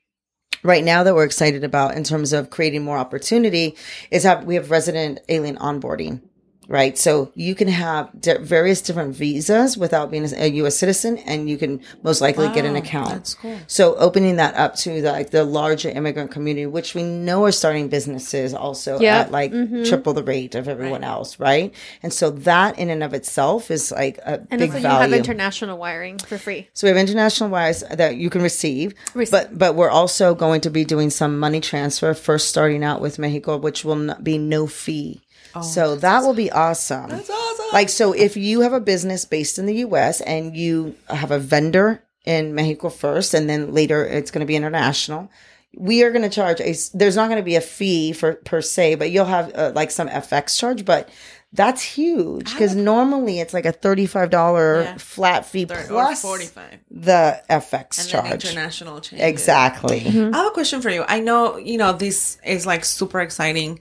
[0.62, 3.76] right now that we're excited about in terms of creating more opportunity
[4.10, 6.22] is have we have resident alien onboarding
[6.68, 10.76] right so you can have di- various different visas without being a U.S.
[10.76, 13.58] citizen and you can most likely get an account that's cool.
[13.66, 17.52] so opening that up to the, like the larger immigrant community which we know are
[17.52, 19.18] starting businesses also Yeah.
[19.20, 19.84] at like mm-hmm.
[19.84, 23.92] triple the rate of everyone else right and so that in and of itself is
[23.92, 26.68] like a And big also, you value have international wiring for free.
[26.72, 29.30] so we have international wires that you can receive, Receive.
[29.32, 33.18] but but we're also going to be doing some money transfer first, starting out with
[33.18, 35.20] Mexico, which will not be no fee.
[35.62, 37.10] So that will be awesome.
[37.10, 37.66] That's awesome.
[37.72, 40.20] Like so, if you have a business based in the U.S.
[40.20, 44.56] and you have a vendor in Mexico first, and then later it's going to be
[44.56, 45.30] international.
[45.76, 46.74] We are going to charge a.
[46.94, 49.90] There's not going to be a fee for per se, but you'll have uh, like
[49.90, 51.08] some FX charge, but.
[51.56, 54.96] That's huge because normally it's like a thirty-five dollar Yeah.
[54.98, 56.78] flat fee Thirty or plus 45.
[56.90, 58.24] the FX charge.
[58.24, 58.44] And then charge.
[58.46, 59.22] international change.
[59.22, 60.00] Exactly.
[60.04, 61.04] I have a question for you.
[61.06, 63.78] I know, you know, this is like super exciting.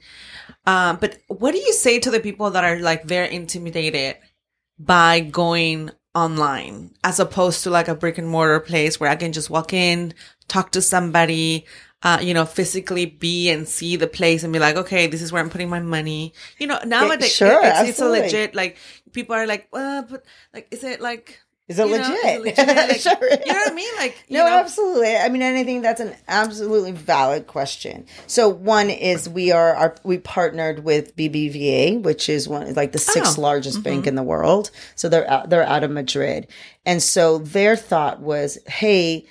[0.66, 4.16] Um, but what do you say to the people that are like very intimidated
[4.80, 9.34] by going online as opposed to like a brick and mortar place where I can
[9.34, 10.14] just walk in,
[10.47, 11.66] talk to somebody,
[12.03, 15.32] uh, you know, physically be and see the place and be like, okay, this is
[15.32, 16.34] where I'm putting my money.
[16.59, 18.78] You know, nowadays sure, it- it's, it's a legit, like
[19.11, 21.39] people are like, well, but like, is it like,
[21.74, 22.57] Is it you know, legit?
[22.57, 22.89] is it legit?
[22.89, 23.30] Like, Sure.
[23.30, 23.95] You know what I mean?
[23.97, 25.15] Like, No, know, absolutely.
[25.15, 28.05] I mean, and I think that's an absolutely valid question.
[28.28, 32.99] So one is we are, our, we partnered with BBVA, which is one like the
[32.99, 33.84] sixth Oh, largest mm-hmm.
[33.84, 34.69] bank in the world.
[34.95, 36.47] So they're out, they're out of Madrid,
[36.86, 39.26] and so their thought was, hey.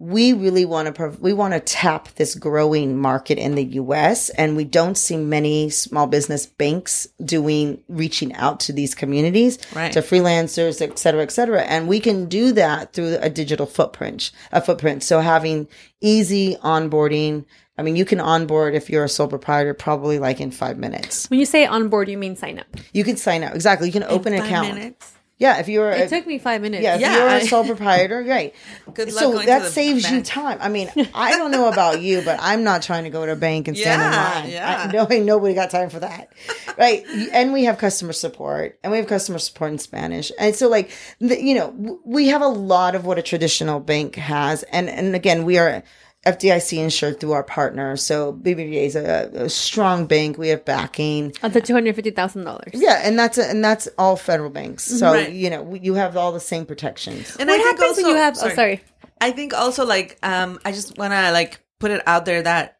[0.00, 4.28] We really want to prov- we want to tap this growing market in the US
[4.30, 9.90] and we don't see many small business banks doing reaching out to these communities Right.
[9.92, 11.62] to freelancers, et cetera, et cetera.
[11.62, 15.02] And we can do that through a digital footprint, a footprint.
[15.02, 15.66] So having
[16.00, 17.44] easy onboarding.
[17.76, 21.28] I mean, you can onboard if you're a sole proprietor, probably like in five minutes.
[21.28, 22.66] When you say onboard, you mean sign up.
[22.92, 23.52] You can sign up.
[23.54, 23.88] Exactly.
[23.88, 24.74] You can open an five account.
[24.74, 25.12] minutes.
[25.38, 25.58] Yeah.
[25.58, 26.82] If you're, It a, took me five minutes.
[26.82, 28.54] yeah, if Yeah, you're a sole proprietor, great.
[28.92, 30.58] Good luck so going that to the saves you time.
[30.60, 33.36] I mean, I don't know about you, but I'm not trying to go to a
[33.36, 34.08] bank and stand Yeah,
[34.38, 34.50] in line.
[34.52, 34.86] yeah.
[34.88, 36.32] I, no, ain't nobody got time for that,
[36.78, 37.04] right?
[37.32, 40.90] And we have customer support, and we have customer support in Spanish, and so like
[41.20, 45.14] the, you know, we have a lot of what a traditional bank has, and and
[45.14, 45.82] again, we are.
[46.26, 47.96] FDIC insured through our partner.
[47.96, 50.36] So BBVA is a, a strong bank.
[50.36, 51.32] We have backing.
[51.42, 52.70] Up to two hundred fifty thousand dollars.
[52.74, 54.84] Yeah, and that's and that's all federal banks.
[54.84, 55.30] So Right.
[55.32, 57.36] you know you have all the same protections.
[57.38, 58.36] And What I think happens also, when you have?
[58.42, 58.80] Oh, sorry.
[59.20, 62.77] I think also like um I just want to like put it out there that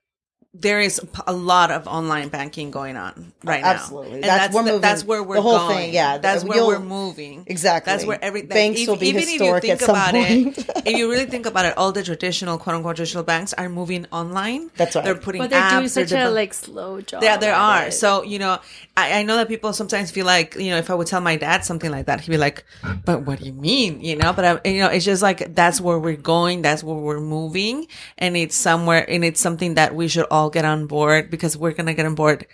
[0.60, 3.70] there is p- a lot of online banking going on right now.
[3.70, 4.20] Absolutely.
[4.22, 5.76] That's- that's we're the- moving- that's where we're the whole going.
[5.76, 6.18] thing, yeah.
[6.18, 7.44] that's where we're moving.
[7.46, 7.92] Exactly.
[7.92, 8.48] That's where everything.
[8.48, 10.58] Banks if, will be even historic if you at think some about point.
[10.58, 13.68] it, if you really think about it, all the traditional quote unquote traditional banks are
[13.68, 14.70] moving online.
[14.76, 15.04] That's right.
[15.04, 15.76] They're putting But they're apps.
[15.78, 17.22] doing such they're a like slow job.
[17.22, 17.86] yeah, there are.
[17.86, 17.92] it.
[17.92, 18.58] So, you know,
[18.96, 21.36] I, I know that people sometimes feel like, you know, if I would tell my
[21.36, 22.64] dad something like that, he'd be like,
[23.04, 24.00] but what do you mean?
[24.00, 26.62] You know, but I, you know, it's just like, that's where we're going.
[26.62, 27.86] That's where we're moving.
[28.18, 31.72] And it's somewhere, and it's something that we should all get on board because we're
[31.72, 32.46] going to get on board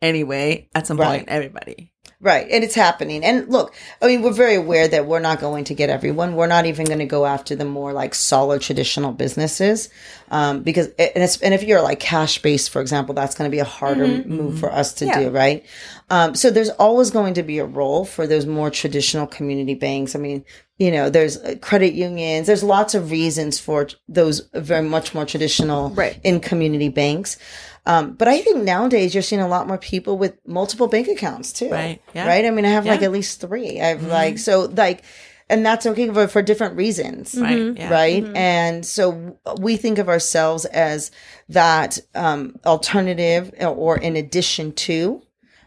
[0.00, 1.18] anyway at some Right.
[1.20, 1.91] point, everybody.
[2.22, 2.46] Right.
[2.48, 3.24] And it's happening.
[3.24, 6.36] And look, I mean, we're very aware that we're not going to get everyone.
[6.36, 9.88] We're not even going to go after the more like solid traditional businesses.
[10.30, 13.52] Um, because, and, it's, and if you're like cash based, for example, that's going to
[13.52, 15.30] be a harder move for us to do.
[15.30, 15.66] Right.
[16.10, 20.14] Um, so there's always going to be a role for those more traditional community banks.
[20.14, 20.44] I mean,
[20.78, 22.46] you know, there's uh, credit unions.
[22.46, 26.20] There's lots of reasons for those very much more traditional Right.
[26.22, 27.36] in community banks.
[27.84, 31.52] Um, but I think nowadays you're seeing a lot more people with multiple bank accounts
[31.52, 31.70] too.
[31.70, 32.28] Right, yeah.
[32.28, 32.44] Right.
[32.44, 33.80] I mean, I have like at least three.
[33.80, 35.02] I have like, so like,
[35.48, 37.76] and that's okay for, for different reasons Right.
[37.76, 37.92] Yeah.
[37.92, 41.10] right and so we think of ourselves as
[41.50, 45.20] that um alternative or in addition to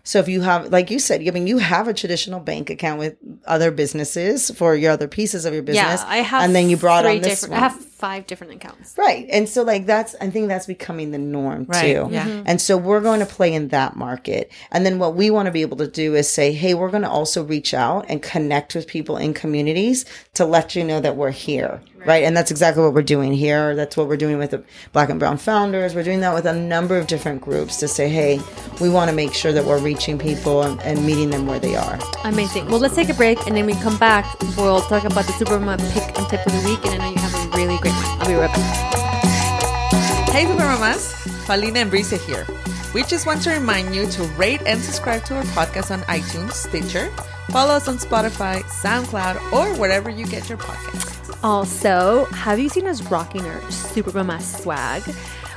[0.04, 3.00] so if you have like you said i mean you have a traditional bank account
[3.00, 3.16] with
[3.48, 6.44] other businesses for your other pieces of your business Yeah, I have.
[6.44, 7.58] and then you brought on this one.
[7.58, 8.94] I have five different accounts.
[8.98, 9.26] Right.
[9.32, 12.08] And so like that's I think that's becoming the norm Right, too.
[12.12, 12.26] yeah.
[12.28, 12.44] Mhm.
[12.46, 14.52] And so we're going to play in that market.
[14.72, 17.04] And then what we want to be able to do is say, hey, we're going
[17.04, 21.16] to also reach out and connect with people in communities to let you know that
[21.16, 21.82] we're here.
[22.06, 22.24] Right.
[22.24, 23.74] And that's exactly what we're doing here.
[23.76, 25.96] That's what we're doing with the black and brown founders.
[25.96, 28.40] We're doing that with a number of different groups to say, hey,
[28.80, 31.76] we want to make sure that we're reaching people and, and meeting them where they
[31.76, 31.98] are.
[32.24, 32.68] Amazing.
[32.70, 34.26] Well, let's take a break, and then we come back.
[34.58, 37.20] We'll talk about the Supermama pick and tip of the week, and I know you
[37.20, 38.22] have a really great one.
[38.22, 40.30] I'll be right back.
[40.30, 41.14] Hey, Super Mamas.
[41.46, 42.46] Paulina and Bricia here.
[42.94, 46.54] We just want to remind you to rate and subscribe to our podcast on iTunes,
[46.54, 47.10] Stitcher,
[47.50, 51.38] follow us on Spotify, SoundCloud, or wherever you get your podcasts.
[51.44, 55.04] Also, have you seen us rocking our Supermama swag?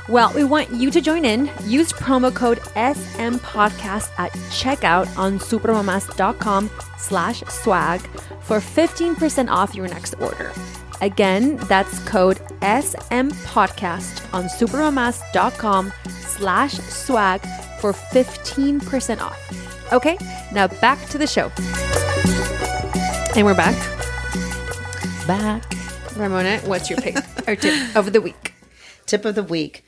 [0.09, 1.51] Well, we want you to join in.
[1.65, 8.01] Use promo code SMPodcast at checkout on supermamas.com slash swag
[8.41, 10.51] for 15% off your next order.
[11.01, 17.41] Again, that's code SMPodcast on supermamas.com slash swag
[17.79, 19.93] for 15% off.
[19.93, 20.17] Okay,
[20.51, 21.51] now back to the show.
[23.35, 23.77] And we're back.
[25.27, 25.71] Back.
[26.15, 27.15] Ramona, what's your pick
[27.47, 28.55] or tip of the week?
[29.05, 29.83] Tip of the week.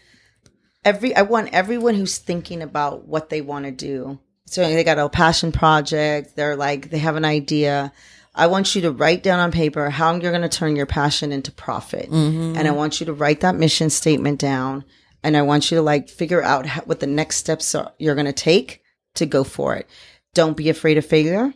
[0.83, 4.19] Every I want everyone who's thinking about what they want to do.
[4.45, 7.93] So they got a passion project, they're like they have an idea.
[8.33, 11.31] I want you to write down on paper how you're going to turn your passion
[11.31, 12.09] into profit.
[12.09, 12.57] Mm-hmm.
[12.57, 14.85] And I want you to write that mission statement down
[15.21, 18.15] and I want you to like figure out how, what the next steps are you're
[18.15, 18.81] going to take
[19.15, 19.87] to go for it.
[20.33, 21.53] Don't be afraid of failure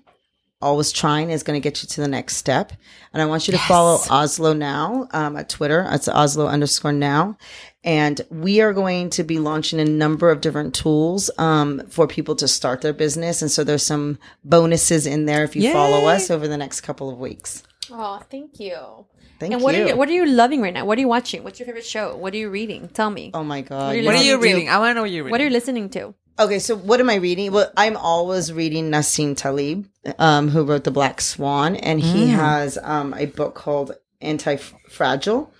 [0.65, 2.73] always trying is going to get you to the next step.
[3.13, 5.87] And I want you to follow Azlo now um, at Twitter.
[5.91, 7.37] It's Azlo underscore now.
[7.83, 12.35] And we are going to be launching a number of different tools um, for people
[12.37, 13.41] to start their business.
[13.41, 17.09] And so there's some bonuses in there if you follow us over the next couple
[17.09, 17.63] of weeks.
[17.91, 19.05] Oh, thank you.
[19.39, 19.83] Thank and what you.
[19.83, 20.85] are you what are you loving right now?
[20.85, 21.43] What are you watching?
[21.43, 22.15] What's your favorite show?
[22.15, 22.87] What are you reading?
[22.87, 23.31] Tell me.
[23.33, 23.91] oh my God.
[23.91, 24.69] are you You What are you reading?
[24.69, 25.31] I want to know what you're reading.
[25.31, 26.15] What are you listening to?
[26.37, 27.51] Okay, so what am I reading?
[27.53, 29.87] Well, I'm always reading Nassim Taleb,
[30.19, 35.53] um, who wrote The Black Swan, and he has um, a book called Anti Fragile.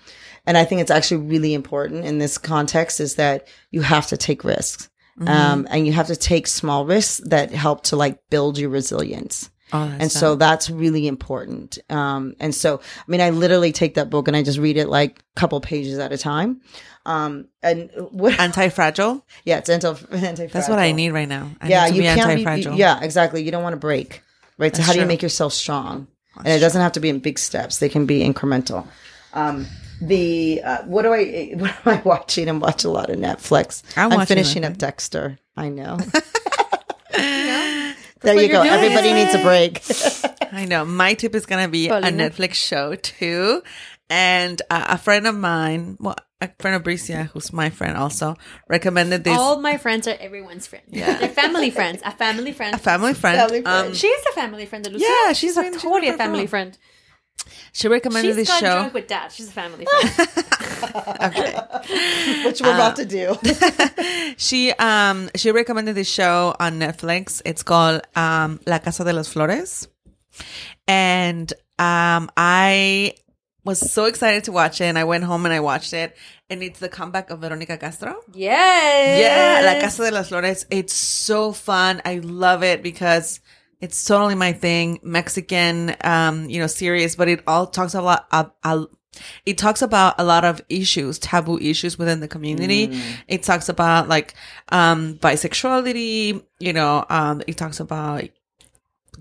[0.46, 4.18] And I think it's actually really important in this context is that you have to
[4.18, 4.90] take risks.
[5.30, 9.50] Um, and you have to take small risks that help to like build your resilience.
[9.76, 11.78] Oh, And so that's really important.
[11.90, 14.88] Um, and so, I mean, I literally take that book and I just read it
[14.88, 16.62] like a couple pages at a time.
[17.06, 19.26] Um, and what, anti-fragile.
[19.44, 20.48] yeah, it's anti fragile.
[20.48, 21.52] That's what I need right now.
[21.62, 22.72] I yeah, need to you be can't anti-fragile.
[22.74, 22.78] be.
[22.80, 23.44] Yeah, exactly.
[23.44, 24.22] You don't want to break,
[24.58, 24.74] right?
[24.74, 26.08] so That's how do you make yourself strong?
[26.38, 28.86] and it doesn't have to be in big steps; they can be incremental.
[29.34, 29.68] Um,
[30.02, 32.50] the uh, what do I what am I watching?
[32.50, 33.84] I watch a lot of Netflix.
[33.96, 35.38] I'm I'm, finishing up Dexter.
[35.56, 35.98] I know.
[38.26, 38.64] There you go.
[38.64, 38.74] doing.
[38.74, 39.82] Everybody needs a break.
[40.54, 40.86] I know.
[40.86, 43.62] My tip is gonna be a Netflix show too,
[44.10, 48.36] and uh, a friend of mine, well, a friend of Bricia, who's my friend also,
[48.68, 49.38] recommended this.
[49.38, 50.84] All my friends are everyone's friend.
[50.90, 51.18] Yeah.
[51.18, 52.02] They're family friends.
[52.06, 52.76] A family friend.
[52.76, 53.38] a family friend.
[53.40, 53.88] Family friend.
[53.88, 55.06] Um, She is a family friend, Lucia.
[55.08, 56.78] Yeah, she's, she's a been- she's totally a family for- friend.
[57.76, 58.74] She recommended She's this got show.
[58.74, 59.34] drunk with dad.
[59.34, 60.30] She's a family friend.
[61.28, 61.60] okay.
[62.46, 63.36] Which we're about to do.
[64.38, 67.42] she um she recommended this show on Netflix.
[67.44, 69.90] It's called um La Casa de las Flores.
[70.88, 73.16] And um I
[73.66, 76.16] was so excited to watch it and I went home and I watched it
[76.50, 78.22] and it's the comeback of Veronica Castro.
[78.34, 79.20] yes.
[79.20, 80.66] Yeah, La Casa de las Flores.
[80.72, 82.02] It's so fun.
[82.06, 83.42] I love it because
[83.82, 85.00] it's totally my thing.
[85.04, 88.28] Mexican, um, you know, series, but it all talks a lot.
[88.32, 88.86] Uh, uh,
[89.46, 92.88] it talks about a lot of issues, taboo issues within the community.
[93.28, 94.34] It talks about like
[94.70, 96.44] um bisexuality.
[96.60, 98.24] You know, um, it talks about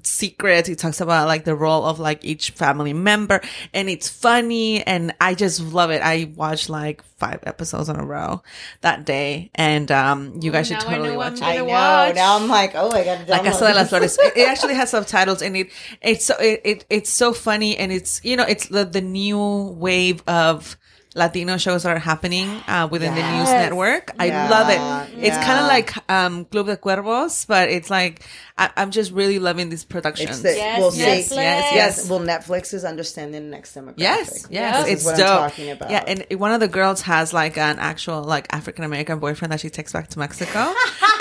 [0.03, 0.69] secrets.
[0.69, 3.41] It talks about like the role of like each family member
[3.73, 6.03] and it's funny and I just love it.
[6.03, 8.43] I watched like five episodes in a row
[8.83, 11.43] that day and um you guys should now I totally know watch it.
[11.43, 11.73] I gonna know.
[11.73, 12.15] watch.
[12.17, 13.89] Now I'm like, oh, I got to La Casa de las download.
[13.89, 14.19] Flores.
[14.19, 15.71] It, it actually has subtitles and it
[16.03, 19.39] it's so it, it it's so funny and it's you know it's the the new
[19.79, 20.77] wave of
[21.15, 23.71] Latino shows that are happening uh, within the news Yes.
[23.71, 24.11] network.
[24.19, 25.25] I Yeah, love it.
[25.25, 28.25] It's kind of like um, Club de Cuervos, but it's like
[28.59, 30.43] I- I'm just really loving these It's productions.
[30.43, 31.35] the, Yes, we'll yes, see.
[31.37, 31.99] yes, yes.
[31.99, 32.09] yes.
[32.11, 33.95] Well, Netflix is understanding the next demographic.
[33.99, 35.29] Yes, yes, This it's is what dope.
[35.41, 35.91] I'm talking about.
[35.91, 39.61] Yeah, and one of the girls has like an actual like African American boyfriend that
[39.61, 40.59] she takes back to Mexico,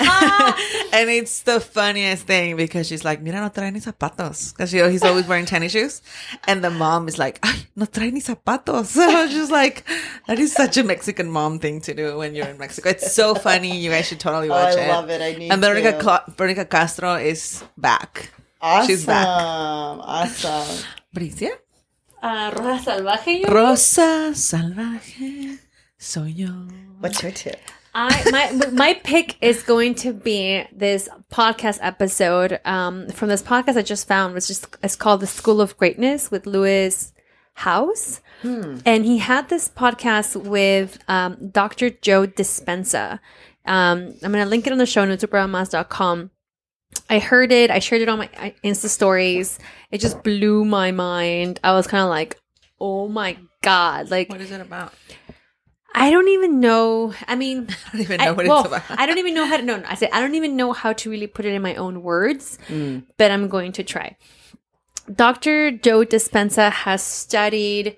[0.92, 4.82] and it's the funniest thing because she's like, "Mira, no trae ni zapatos," because you
[4.82, 6.02] know he's always wearing tennis shoes,
[6.46, 9.83] and the mom is like, "Ay, no trae ni zapatos." So I was just like,
[10.26, 12.88] that is such a Mexican mom thing to do when you're in Mexico.
[12.90, 13.76] It's so funny.
[13.78, 14.80] You guys should totally Oh, I watch it.
[14.80, 15.20] I love it.
[15.20, 15.98] I need And Veronica to.
[15.98, 18.30] Cla- Veronica Castro is back.
[18.60, 18.86] awesome.
[18.86, 19.26] she's back.
[19.28, 20.84] Awesome.
[21.14, 21.50] Bricia.
[22.22, 25.58] Uh, Rosa Salvaje, you Rosa salvaje
[25.98, 26.48] soy yo.
[27.00, 27.60] What's your tip?
[27.94, 33.76] I my my pick is going to be this podcast episode um, from this podcast
[33.76, 37.12] I just found was just it's called the School of Greatness with Lewis
[37.52, 41.90] Howes, and he had this podcast with um, Dr.
[41.90, 43.20] Joe Dispenza.
[43.66, 46.30] Um, I'm gonna link it on the show notes supermamas.com.
[47.10, 47.70] I heard it.
[47.70, 48.28] I shared it on my
[48.62, 49.58] Insta stories.
[49.90, 51.60] It just blew my mind.
[51.64, 52.38] I was kind of like,
[52.80, 54.92] "Oh my god!" Like What is it about?
[55.96, 57.14] I don't even know.
[57.28, 59.00] I mean, I don't even know I, what well, it's about.
[59.00, 59.62] I don't even know how to.
[59.62, 61.74] No, no, I said I don't even know how to really put it in my
[61.76, 63.04] own words, Mm.
[63.16, 64.16] but I'm going to try.
[65.12, 65.70] Dr.
[65.70, 67.96] Joe Dispenza has studied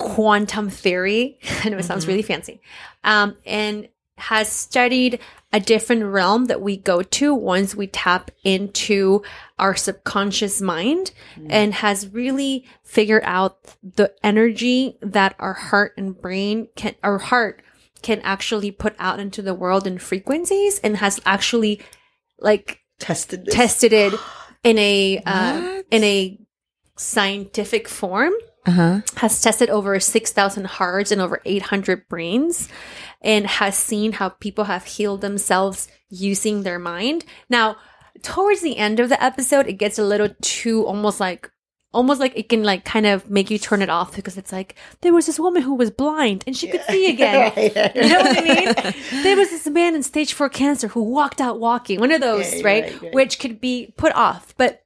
[0.00, 1.38] quantum theory.
[1.64, 2.60] I know it sounds really fancy,
[3.04, 5.20] um, and has studied
[5.52, 9.22] a different realm that we go to once we tap into
[9.58, 11.10] our subconscious mind
[11.48, 17.62] and has really figured out the energy that our heart and brain can our heart
[18.02, 21.80] can actually put out into the world in frequencies and has actually
[22.38, 23.54] like Tested this.
[23.54, 24.14] tested it
[24.62, 26.38] in a uh, in a
[26.96, 28.32] scientific form
[28.70, 29.00] Uh huh.
[29.16, 32.68] has tested over 6,000 hearts and over 800 brains
[33.20, 37.24] and has seen how people have healed themselves using their mind.
[37.48, 37.76] Now,
[38.22, 41.50] towards the end of the episode, it gets a little too almost like
[41.92, 44.76] almost like it can like kind of make you turn it off because it's like
[45.00, 47.52] there was this woman who was blind and she could see again.
[47.56, 49.22] You know what I mean?
[49.24, 51.98] There was this man in stage four cancer who walked out walking.
[51.98, 52.84] One of those, Yeah, right?
[52.84, 53.14] right, right.
[53.14, 54.54] Which could be put off.
[54.56, 54.84] But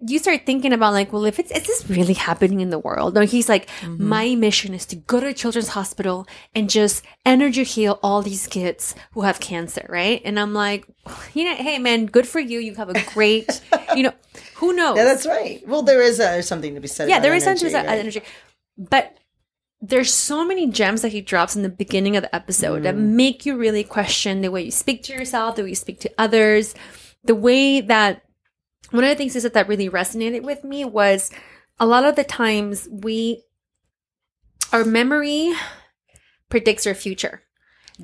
[0.00, 3.14] you start thinking about like, well, if it's is this really happening in the world?
[3.14, 7.64] No, he's like, my mission is to go to a children's hospital and just energy
[7.64, 10.20] heal all these kids who have cancer, right?
[10.24, 10.86] And I'm like,
[11.32, 12.58] you know, hey man, good for you.
[12.58, 13.62] You have a great,
[13.96, 14.12] you know,
[14.56, 14.96] who knows?
[14.98, 15.66] Yeah, that's right.
[15.66, 17.08] Well, there is uh, something to be said.
[17.08, 17.98] yeah, there is energy, sometimes that right?
[18.00, 18.20] energy,
[18.76, 19.16] but
[19.80, 23.14] there's so many gems that he drops in the beginning of the episode that Mm.
[23.14, 26.10] make you really question the way you speak to yourself, the way you speak to
[26.18, 26.74] others,
[27.24, 28.22] the way that
[28.90, 31.30] one of the things is that that really resonated with me was
[31.78, 33.42] a lot of the times we
[34.72, 35.52] our memory
[36.48, 37.42] predicts our future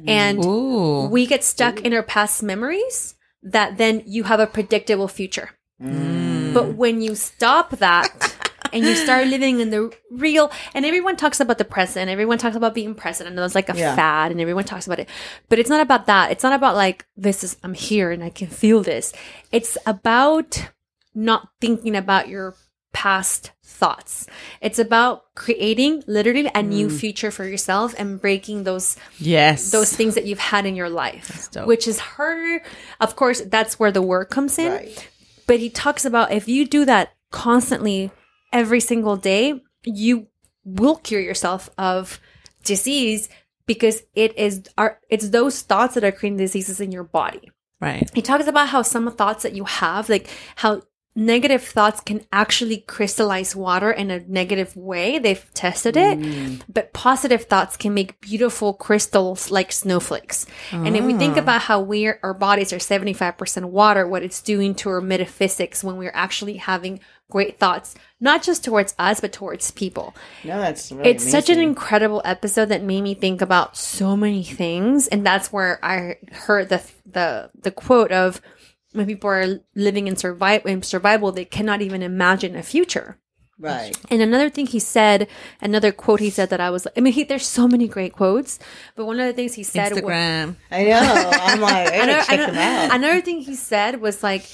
[0.06, 1.06] and Ooh.
[1.10, 6.54] we get stuck in our past memories that then you have a predictable future Mm.
[6.54, 8.31] but when you stop that
[8.72, 12.56] and you start living in the real, and everyone talks about the present, everyone talks
[12.56, 13.94] about being present, and it's like a Yeah.
[13.96, 15.08] fad, and everyone talks about it.
[15.48, 16.30] But it's not about that.
[16.30, 19.12] It's not about like, this is, I'm here and I can feel this.
[19.50, 20.68] It's about
[21.14, 22.54] not thinking about your
[22.92, 24.26] past thoughts.
[24.60, 26.92] It's about creating literally a new mm.
[26.92, 29.70] future for yourself and breaking those yes.
[29.70, 32.62] those things that you've had in your life, which is harder.
[33.00, 34.72] Of course, that's where the work comes in.
[34.72, 35.08] Right.
[35.46, 38.12] But he talks about if you do that constantly
[38.52, 40.28] every single day, you
[40.64, 42.20] will cure yourself of
[42.64, 43.28] disease
[43.66, 47.50] because it is our it's those thoughts that are creating diseases in your body.
[47.80, 48.10] right.
[48.14, 50.82] He talks about how some thoughts that you have, like how
[51.14, 55.18] negative thoughts can actually crystallize water in a negative way.
[55.18, 56.62] They've tested it, mm.
[56.72, 60.46] but positive thoughts can make beautiful crystals like snowflakes.
[60.70, 61.40] And if we think ah.
[61.40, 65.84] about how we are, our bodies are 75% water, what it's doing to our metaphysics
[65.84, 67.00] when we're actually having
[67.30, 70.14] great thoughts, not just towards us, but towards people.
[70.44, 74.44] No, that's really it's such an incredible episode that made me think about so many
[74.44, 75.08] things.
[75.08, 78.40] And that's where i heard the the the quote of
[78.92, 83.18] when people are living in survival in survival they cannot even imagine a future
[83.58, 83.96] right.
[84.10, 85.28] and another thing he said
[85.60, 88.12] another quote he said that i was like i mean he, there's so many great
[88.12, 88.58] quotes
[88.96, 90.56] but one of the things he said was, Instagram.
[90.70, 91.30] I know.
[91.34, 92.94] I'm like, I gotta another, check them out.
[92.96, 94.48] another thing he said was like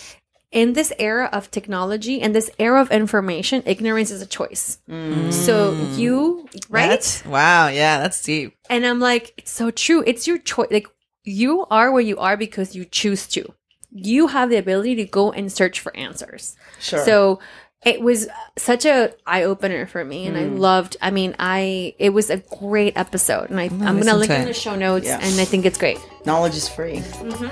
[0.51, 5.30] in this era of technology and this era of information ignorance is a choice mm.
[5.30, 7.68] so you right That's- wow.
[7.68, 8.55] Yeah, that's deep.
[8.70, 10.03] And I'm like, it's so true.
[10.07, 10.68] It's your choice.
[10.70, 10.86] Like,
[11.24, 13.53] you are where you are because you choose to.
[13.93, 16.57] You have the ability to go and search for answers.
[16.80, 17.05] Sure.
[17.05, 17.41] So,
[17.84, 18.26] it was
[18.57, 20.59] such a eye opener for me, and I Mm.
[20.59, 20.97] loved.
[21.01, 24.41] I mean, I it was a great episode, and I, I'm listen gonna link to
[24.41, 25.20] in the show notes, Yeah.
[25.22, 25.99] and I think it's great.
[26.26, 27.03] Knowledge is free.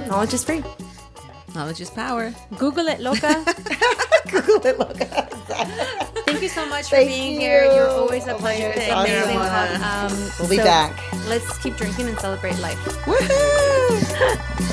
[0.09, 0.65] Knowledge is free.
[1.55, 2.35] Knowledge is power.
[2.59, 3.43] Google it, Loca.
[4.31, 4.97] Google it, look.
[6.27, 7.65] Thank you so much for Thank being here.
[7.65, 7.71] you.
[7.73, 8.73] You're always a Oh pleasure.
[8.75, 9.15] God, awesome.
[9.15, 9.83] amazing.
[10.27, 11.01] Um, We'll be so back.
[11.29, 12.77] Let's keep drinking and celebrate life.
[13.07, 14.63] Woohoo!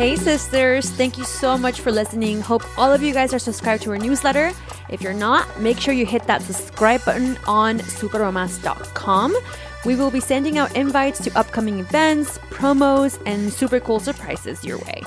[0.00, 0.88] Hey, sisters.
[0.88, 2.40] Thank you so much for listening.
[2.40, 4.50] Hope all of you guys are subscribed to our newsletter.
[4.88, 9.36] If you're not, make sure you hit that subscribe button on supermamas.com.
[9.84, 14.78] We will be sending out invites to upcoming events, promos, and super cool surprises your
[14.78, 15.02] way.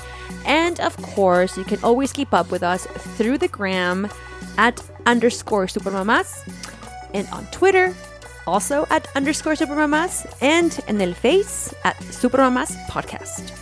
[0.46, 2.86] And of course, you can always keep up with us
[3.18, 4.08] through the gram
[4.60, 6.48] at underscore supermamas
[7.16, 7.96] and on Twitter,
[8.46, 13.60] also at underscore supermamas, and in the face at supermamas podcast.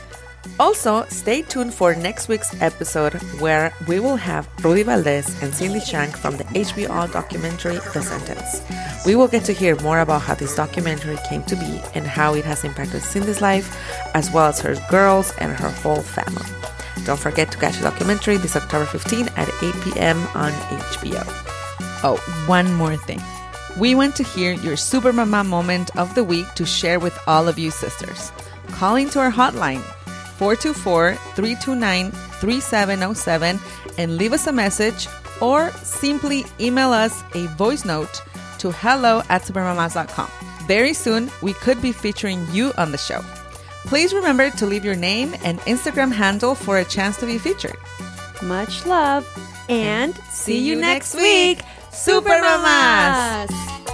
[0.59, 5.79] Also, stay tuned for next week's episode where we will have Rudy Valdez and Cindy
[5.79, 8.61] Shank from the HBO documentary The Sentence.
[9.05, 12.33] We will get to hear more about how this documentary came to be and how
[12.35, 13.75] it has impacted Cindy's life,
[14.13, 16.45] as well as her girls and her whole family.
[17.05, 20.19] Don't forget to catch the documentary this October 15 at 8 p.m.
[20.35, 21.23] on HBO.
[22.03, 22.17] Oh,
[22.47, 23.21] one more thing.
[23.79, 27.47] We want to hear your Super Mama moment of the week to share with all
[27.47, 28.31] of you sisters.
[28.71, 29.81] Call into our hotline
[30.41, 33.59] 424 329 3707
[33.99, 35.07] and leave us a message
[35.39, 38.23] or simply email us a voice note
[38.57, 40.27] to hello at supermamas.com.
[40.65, 43.21] Very soon, we could be featuring you on the show.
[43.85, 47.77] Please remember to leave your name and Instagram handle for a chance to be featured.
[48.41, 49.27] Much love
[49.69, 51.61] and See you next week,
[51.91, 53.90] Super Mamas!